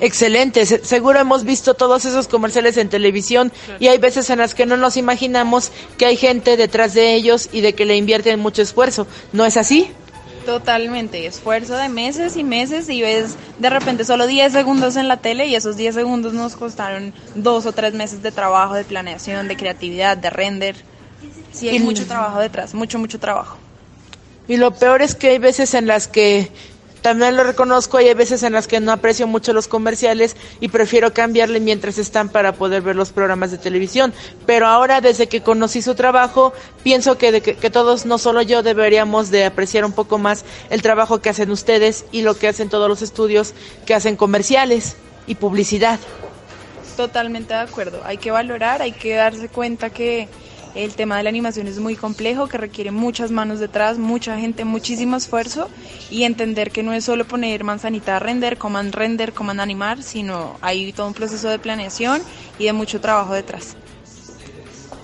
Excelente, 0.00 0.66
seguro 0.66 1.20
hemos 1.20 1.44
visto 1.44 1.74
todos 1.74 2.04
esos 2.04 2.26
comerciales 2.26 2.76
en 2.76 2.88
televisión 2.88 3.52
y 3.78 3.86
hay 3.86 3.98
veces 3.98 4.28
en 4.28 4.40
las 4.40 4.54
que 4.54 4.66
no 4.66 4.76
nos 4.76 4.96
imaginamos 4.96 5.70
que 5.96 6.04
hay 6.04 6.16
gente 6.16 6.56
detrás 6.56 6.94
de 6.94 7.14
ellos 7.14 7.48
y 7.52 7.60
de 7.60 7.74
que 7.74 7.84
le 7.84 7.96
invierten 7.96 8.40
mucho 8.40 8.60
esfuerzo. 8.60 9.06
¿No 9.32 9.46
es 9.46 9.56
así? 9.56 9.92
Totalmente, 10.44 11.26
esfuerzo 11.26 11.76
de 11.76 11.88
meses 11.88 12.36
y 12.36 12.44
meses 12.44 12.88
y 12.88 13.00
ves 13.00 13.36
de 13.58 13.70
repente 13.70 14.04
solo 14.04 14.26
10 14.26 14.52
segundos 14.52 14.96
en 14.96 15.08
la 15.08 15.16
tele 15.16 15.46
y 15.46 15.54
esos 15.54 15.76
10 15.76 15.94
segundos 15.94 16.34
nos 16.34 16.54
costaron 16.54 17.14
dos 17.34 17.66
o 17.66 17.72
tres 17.72 17.94
meses 17.94 18.22
de 18.22 18.30
trabajo, 18.30 18.74
de 18.74 18.84
planeación, 18.84 19.48
de 19.48 19.56
creatividad, 19.56 20.16
de 20.16 20.30
render. 20.30 20.76
Sí, 21.52 21.68
hay 21.68 21.78
mucho 21.78 22.06
trabajo 22.06 22.40
detrás, 22.40 22.74
mucho, 22.74 22.98
mucho 22.98 23.18
trabajo. 23.18 23.56
Y 24.46 24.56
lo 24.56 24.72
peor 24.72 25.00
es 25.00 25.14
que 25.14 25.28
hay 25.28 25.38
veces 25.38 25.72
en 25.74 25.86
las 25.86 26.08
que 26.08 26.50
también 27.04 27.36
lo 27.36 27.44
reconozco, 27.44 27.98
hay 27.98 28.14
veces 28.14 28.42
en 28.44 28.54
las 28.54 28.66
que 28.66 28.80
no 28.80 28.90
aprecio 28.90 29.26
mucho 29.26 29.52
los 29.52 29.68
comerciales 29.68 30.36
y 30.58 30.68
prefiero 30.68 31.12
cambiarle 31.12 31.60
mientras 31.60 31.98
están 31.98 32.30
para 32.30 32.54
poder 32.54 32.80
ver 32.80 32.96
los 32.96 33.12
programas 33.12 33.50
de 33.50 33.58
televisión. 33.58 34.14
Pero 34.46 34.66
ahora, 34.68 35.02
desde 35.02 35.26
que 35.26 35.42
conocí 35.42 35.82
su 35.82 35.94
trabajo, 35.94 36.54
pienso 36.82 37.18
que, 37.18 37.42
que, 37.42 37.68
todos, 37.68 38.06
no 38.06 38.16
solo 38.16 38.40
yo, 38.40 38.62
deberíamos 38.62 39.30
de 39.30 39.44
apreciar 39.44 39.84
un 39.84 39.92
poco 39.92 40.16
más 40.16 40.46
el 40.70 40.80
trabajo 40.80 41.20
que 41.20 41.28
hacen 41.28 41.50
ustedes 41.50 42.06
y 42.10 42.22
lo 42.22 42.38
que 42.38 42.48
hacen 42.48 42.70
todos 42.70 42.88
los 42.88 43.02
estudios 43.02 43.52
que 43.84 43.92
hacen 43.92 44.16
comerciales 44.16 44.96
y 45.26 45.34
publicidad. 45.34 46.00
Totalmente 46.96 47.52
de 47.52 47.60
acuerdo. 47.60 48.00
Hay 48.06 48.16
que 48.16 48.30
valorar, 48.30 48.80
hay 48.80 48.92
que 48.92 49.12
darse 49.12 49.50
cuenta 49.50 49.90
que 49.90 50.26
el 50.74 50.94
tema 50.94 51.16
de 51.16 51.22
la 51.22 51.28
animación 51.28 51.66
es 51.66 51.78
muy 51.78 51.96
complejo, 51.96 52.48
que 52.48 52.58
requiere 52.58 52.90
muchas 52.90 53.30
manos 53.30 53.60
detrás, 53.60 53.98
mucha 53.98 54.38
gente, 54.38 54.64
muchísimo 54.64 55.16
esfuerzo 55.16 55.70
y 56.10 56.24
entender 56.24 56.70
que 56.70 56.82
no 56.82 56.92
es 56.92 57.04
solo 57.04 57.24
poner 57.26 57.64
manzanita 57.64 58.16
a 58.16 58.18
render, 58.18 58.58
coman 58.58 58.92
render, 58.92 59.32
coman 59.32 59.60
animar, 59.60 60.02
sino 60.02 60.56
hay 60.60 60.92
todo 60.92 61.06
un 61.06 61.14
proceso 61.14 61.48
de 61.48 61.58
planeación 61.58 62.22
y 62.58 62.64
de 62.64 62.72
mucho 62.72 63.00
trabajo 63.00 63.34
detrás. 63.34 63.76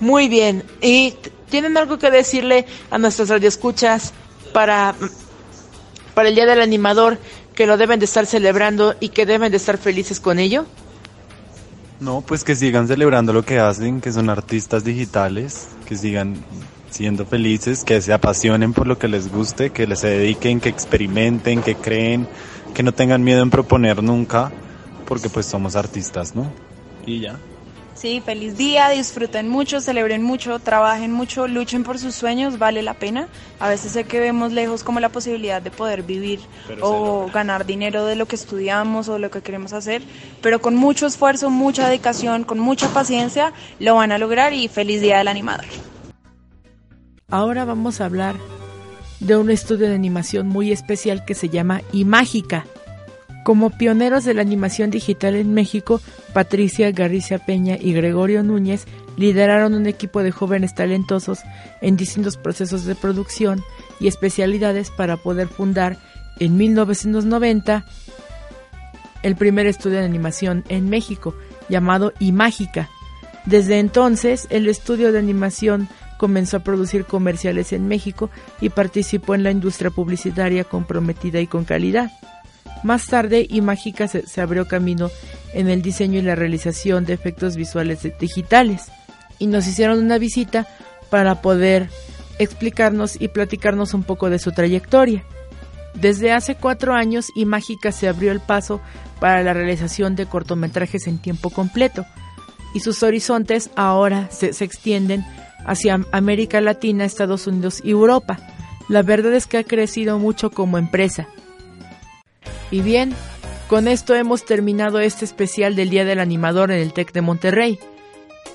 Muy 0.01 0.29
bien. 0.29 0.65
¿Y 0.81 1.15
tienen 1.51 1.77
algo 1.77 1.99
que 1.99 2.11
decirle 2.11 2.67
a 2.91 2.99
nuestros 2.99 3.29
radioescuchas 3.29 4.13
para, 4.53 4.95
para 6.15 6.29
el 6.29 6.35
Día 6.35 6.47
del 6.47 6.63
Animador 6.63 7.19
que 7.55 7.67
lo 7.67 7.77
deben 7.77 7.99
de 8.01 8.07
estar 8.07 8.27
celebrando 8.27 8.97
y 9.01 9.11
que 9.11 9.27
deben 9.27 9.51
de 9.51 9.59
estar 9.59 9.79
felices 9.79 10.19
con 10.19 10.39
ello? 10.39 10.67
No, 12.01 12.23
pues 12.23 12.45
que 12.45 12.57
sigan 12.57 12.89
celebrando 12.89 13.33
lo 13.33 13.45
que 13.45 13.59
hacen, 13.59 14.01
que 14.01 14.11
son 14.11 14.31
artistas 14.31 14.85
digitales, 14.85 15.69
que 15.87 15.97
sigan 15.97 16.37
siendo 16.89 17.27
felices, 17.27 17.85
que 17.85 18.01
se 18.01 18.13
apasionen 18.13 18.73
por 18.73 18.87
lo 18.87 18.99
que 18.99 19.07
les 19.07 19.31
guste, 19.31 19.71
que 19.71 19.87
les 19.87 20.01
se 20.01 20.09
dediquen, 20.09 20.61
que 20.61 20.71
experimenten, 20.71 21.63
que 21.63 21.75
creen, 21.75 22.27
que 22.75 22.83
no 22.83 22.93
tengan 22.93 23.23
miedo 23.23 23.43
en 23.43 23.51
proponer 23.51 24.03
nunca, 24.03 24.51
porque 25.07 25.29
pues 25.29 25.45
somos 25.45 25.77
artistas, 25.77 26.35
¿no? 26.35 26.51
Y 27.05 27.21
ya. 27.21 27.39
Sí, 28.01 28.23
feliz 28.25 28.57
día, 28.57 28.89
disfruten 28.89 29.51
mucho, 29.51 29.83
celebren 29.83 30.23
mucho, 30.23 30.59
trabajen 30.59 31.13
mucho, 31.13 31.47
luchen 31.47 31.85
por 31.85 31.99
sus 31.99 32.15
sueños, 32.15 32.59
vale 32.59 32.81
la 32.81 32.95
pena. 32.95 33.29
A 33.59 33.69
veces 33.69 33.93
sé 33.93 34.05
que 34.05 34.21
vemos 34.21 34.53
lejos 34.53 34.83
como 34.83 35.01
la 35.01 35.11
posibilidad 35.11 35.61
de 35.61 35.71
poder 35.71 36.03
vivir 36.03 36.41
o 36.81 37.29
ganar 37.31 37.67
dinero 37.67 38.07
de 38.07 38.17
lo 38.17 38.25
que 38.25 38.37
estudiamos 38.37 39.11
o 39.11 39.15
de 39.15 39.19
lo 39.19 39.31
que 39.31 39.43
queremos 39.43 39.75
hacer, 39.75 40.01
pero 40.41 40.63
con 40.63 40.77
mucho 40.77 41.07
esfuerzo, 41.07 41.51
mucha 41.51 41.87
dedicación, 41.89 42.45
con 42.45 42.59
mucha 42.59 42.89
paciencia, 42.89 43.53
lo 43.81 43.97
van 43.97 44.13
a 44.13 44.19
lograr 44.19 44.55
y 44.55 44.69
feliz 44.69 45.03
día 45.03 45.19
del 45.19 45.29
animador. 45.29 45.67
Ahora 47.29 47.67
vamos 47.67 48.01
a 48.01 48.07
hablar 48.07 48.35
de 49.21 49.37
un 49.37 49.51
estudio 49.51 49.91
de 49.91 49.95
animación 49.95 50.49
muy 50.49 50.73
especial 50.73 51.27
que 51.27 51.35
se 51.35 51.51
llama 51.51 51.83
Imágica 51.93 52.65
como 53.45 53.71
pioneros 53.71 54.25
de 54.25 54.35
la 54.35 54.43
animación 54.43 54.91
digital 54.91 55.35
en 55.35 55.55
México, 55.55 56.01
Patricia 56.33 56.91
Garricia 56.91 57.39
Peña 57.39 57.77
y 57.81 57.93
Gregorio 57.93 58.43
Núñez 58.43 58.87
lideraron 59.17 59.75
un 59.75 59.87
equipo 59.87 60.23
de 60.23 60.31
jóvenes 60.31 60.75
talentosos 60.75 61.41
en 61.81 61.97
distintos 61.97 62.37
procesos 62.37 62.85
de 62.85 62.95
producción 62.95 63.63
y 63.99 64.09
especialidades 64.09 64.91
para 64.91 65.17
poder 65.17 65.49
fundar 65.49 65.97
en 66.39 66.57
1990 66.57 67.85
el 69.23 69.37
primer 69.37 69.67
estudio 69.67 69.99
de 69.99 70.07
animación 70.07 70.65
en 70.69 70.89
México, 70.89 71.35
llamado 71.69 72.13
Imágica. 72.19 72.89
Desde 73.45 73.79
entonces, 73.79 74.47
el 74.51 74.69
estudio 74.69 75.13
de 75.13 75.19
animación 75.19 75.89
comenzó 76.19 76.59
a 76.59 76.61
producir 76.61 77.05
comerciales 77.05 77.73
en 77.73 77.89
México 77.89 78.31
y 78.61 78.69
participó 78.69 79.35
en 79.35 79.43
la 79.43 79.51
industria 79.51 79.91
publicitaria 79.91 80.65
comprometida 80.65 81.41
y 81.41 81.47
con 81.47 81.65
calidad. 81.65 82.11
Más 82.83 83.07
tarde, 83.07 83.47
Imágica 83.51 84.09
se, 84.09 84.27
se, 84.27 84.41
abrió 84.41 84.67
camino 84.67 85.11
en 85.53 85.69
el 85.69 85.83
diseño 85.83 86.19
y 86.19 86.23
la 86.23 86.35
realización 86.35 87.05
de 87.05 87.13
efectos 87.13 87.57
visuales 87.57 88.07
digitales 88.19 88.91
y 89.39 89.47
nos 89.47 89.67
hicieron 89.67 89.99
una 89.99 90.19
visita 90.19 90.67
para 91.11 91.43
poder 91.43 91.91
explicarnos 92.39 93.21
y 93.21 93.29
platicarnos 93.29 93.93
un 93.93 94.03
poco 94.03 94.31
de 94.31 94.39
su 94.39 94.53
trayectoria. 94.53 95.25
Desde 95.95 96.33
hace 96.33 96.55
cuatro 96.55 96.95
años, 96.95 97.27
Imágica 97.35 97.93
se 97.93 98.09
abrió 98.09 98.33
el 98.33 98.41
paso 98.41 98.81
para 99.19 99.43
la 99.43 99.53
realización 99.53 100.17
de 100.17 100.27
cortometrajes 100.27 101.07
en 101.07 101.19
tiempo 101.19 101.51
completo 101.51 102.07
y 102.73 102.81
sus 102.81 103.03
horizontes 103.03 103.71
ahora 103.77 104.29
se, 104.31 104.53
se 104.53 104.65
extienden 104.65 105.27
hacia 105.67 106.01
América 106.13 106.61
Latina, 106.61 107.05
Estados 107.05 107.47
Unidos 107.47 107.81
y 107.85 107.91
Europa. 107.91 108.39
La 108.89 109.03
verdad 109.03 109.35
es 109.35 109.47
que 109.47 109.59
ha 109.59 109.65
crecido 109.65 110.19
mucho 110.19 110.51
como 110.51 110.79
empresa 110.79 111.29
y 112.71 112.83
bien, 112.83 113.15
con 113.69 113.89
esto 113.89 114.15
hemos 114.15 114.45
terminado 114.45 115.01
este 115.01 115.25
especial 115.25 115.77
del 115.77 115.91
Día 115.91 116.05
del 116.05 116.21
Animador 116.21 116.71
en 116.71 116.81
el 116.81 116.93
TEC 116.93 117.13
de 117.13 117.21
Monterrey. 117.21 117.79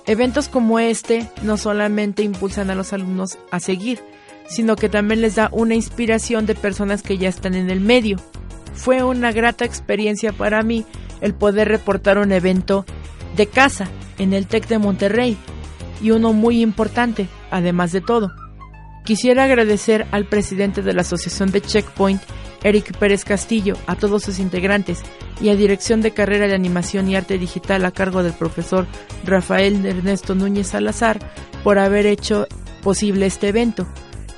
Eventos 0.06 0.50
como 0.50 0.80
este 0.80 1.30
no 1.42 1.58
solamente 1.58 2.22
impulsan 2.22 2.70
a 2.70 2.76
los 2.76 2.94
alumnos 2.94 3.38
a 3.52 3.60
seguir, 3.60 4.00
sino 4.48 4.76
que 4.76 4.90
también 4.90 5.22
les 5.22 5.36
da 5.36 5.50
una 5.52 5.76
inspiración 5.76 6.46
de 6.46 6.56
personas 6.56 7.02
que 7.02 7.18
ya 7.18 7.30
están 7.30 7.56
en 7.56 7.70
el 7.70 7.80
medio. 7.80 8.18
Fue 8.74 9.04
una 9.04 9.32
grata 9.32 9.66
experiencia 9.66 10.34
para 10.34 10.62
mí 10.64 10.86
el 11.22 11.34
poder 11.34 11.68
reportar 11.68 12.18
un 12.18 12.32
evento 12.32 12.86
de 13.36 13.48
casa 13.48 13.88
en 14.18 14.34
el 14.34 14.48
TEC 14.48 14.68
de 14.68 14.80
Monterrey 14.80 15.38
y 16.02 16.12
uno 16.12 16.34
muy 16.34 16.62
importante, 16.62 17.28
además 17.52 17.92
de 17.92 18.02
todo. 18.02 18.32
Quisiera 19.06 19.46
agradecer 19.46 20.08
al 20.12 20.26
presidente 20.26 20.82
de 20.82 20.94
la 20.94 21.02
Asociación 21.02 21.52
de 21.52 21.62
Checkpoint 21.62 22.22
Eric 22.66 22.98
Pérez 22.98 23.24
Castillo, 23.24 23.78
a 23.86 23.96
todos 23.96 24.24
sus 24.24 24.40
integrantes 24.40 25.04
y 25.40 25.50
a 25.50 25.56
Dirección 25.56 26.02
de 26.02 26.12
Carrera 26.12 26.48
de 26.48 26.56
Animación 26.56 27.08
y 27.08 27.16
Arte 27.16 27.38
Digital 27.38 27.86
a 27.86 27.92
cargo 27.92 28.24
del 28.24 28.34
profesor 28.34 28.88
Rafael 29.24 29.86
Ernesto 29.86 30.34
Núñez 30.34 30.70
Salazar 30.70 31.20
por 31.64 31.78
haber 31.78 32.08
hecho 32.08 32.48
posible 32.82 33.28
este 33.28 33.50
evento. 33.50 33.86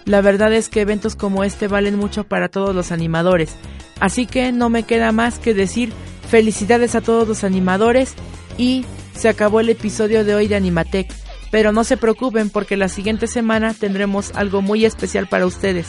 La 0.03 0.19
verdad 0.19 0.53
es 0.53 0.67
que 0.67 0.81
eventos 0.81 1.15
como 1.15 1.45
este 1.45 1.69
valen 1.69 1.95
mucho 1.95 2.25
para 2.25 2.49
todos 2.49 2.75
los 2.75 2.91
animadores, 2.91 3.55
así 4.01 4.25
que 4.25 4.51
no 4.51 4.69
me 4.69 4.83
queda 4.83 5.13
más 5.13 5.39
que 5.39 5.53
decir 5.53 5.93
felicidades 6.29 6.95
a 6.95 7.01
todos 7.01 7.25
los 7.29 7.45
animadores 7.45 8.13
y 8.57 8.85
se 9.15 9.29
acabó 9.29 9.61
el 9.61 9.69
episodio 9.69 10.25
de 10.25 10.35
hoy 10.35 10.49
de 10.49 10.57
Animatec. 10.57 11.26
Pero 11.51 11.71
no 11.71 11.83
se 11.83 11.97
preocupen 11.97 12.49
porque 12.49 12.77
la 12.77 12.89
siguiente 12.89 13.27
semana 13.27 13.73
tendremos 13.73 14.31
algo 14.35 14.61
muy 14.61 14.85
especial 14.85 15.27
para 15.27 15.45
ustedes. 15.45 15.87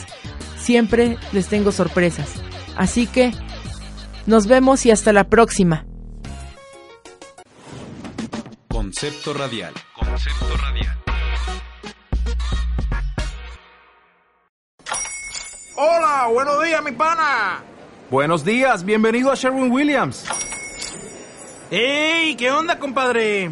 Siempre 0.57 1.17
les 1.31 1.47
tengo 1.47 1.71
sorpresas. 1.71 2.29
Así 2.75 3.07
que 3.07 3.31
nos 4.25 4.47
vemos 4.47 4.85
y 4.85 4.91
hasta 4.91 5.11
la 5.11 5.25
próxima. 5.25 5.85
Concepto 8.69 9.33
radial. 9.33 9.73
Concepto 9.93 10.57
radial. 10.57 10.97
Hola, 15.75 16.27
buenos 16.31 16.63
días, 16.63 16.83
mi 16.83 16.91
pana. 16.91 17.63
Buenos 18.09 18.43
días, 18.43 18.83
bienvenido 18.83 19.31
a 19.31 19.35
Sherwin 19.35 19.71
Williams. 19.71 20.25
¡Ey! 21.71 22.35
¿Qué 22.35 22.51
onda, 22.51 22.79
compadre? 22.79 23.51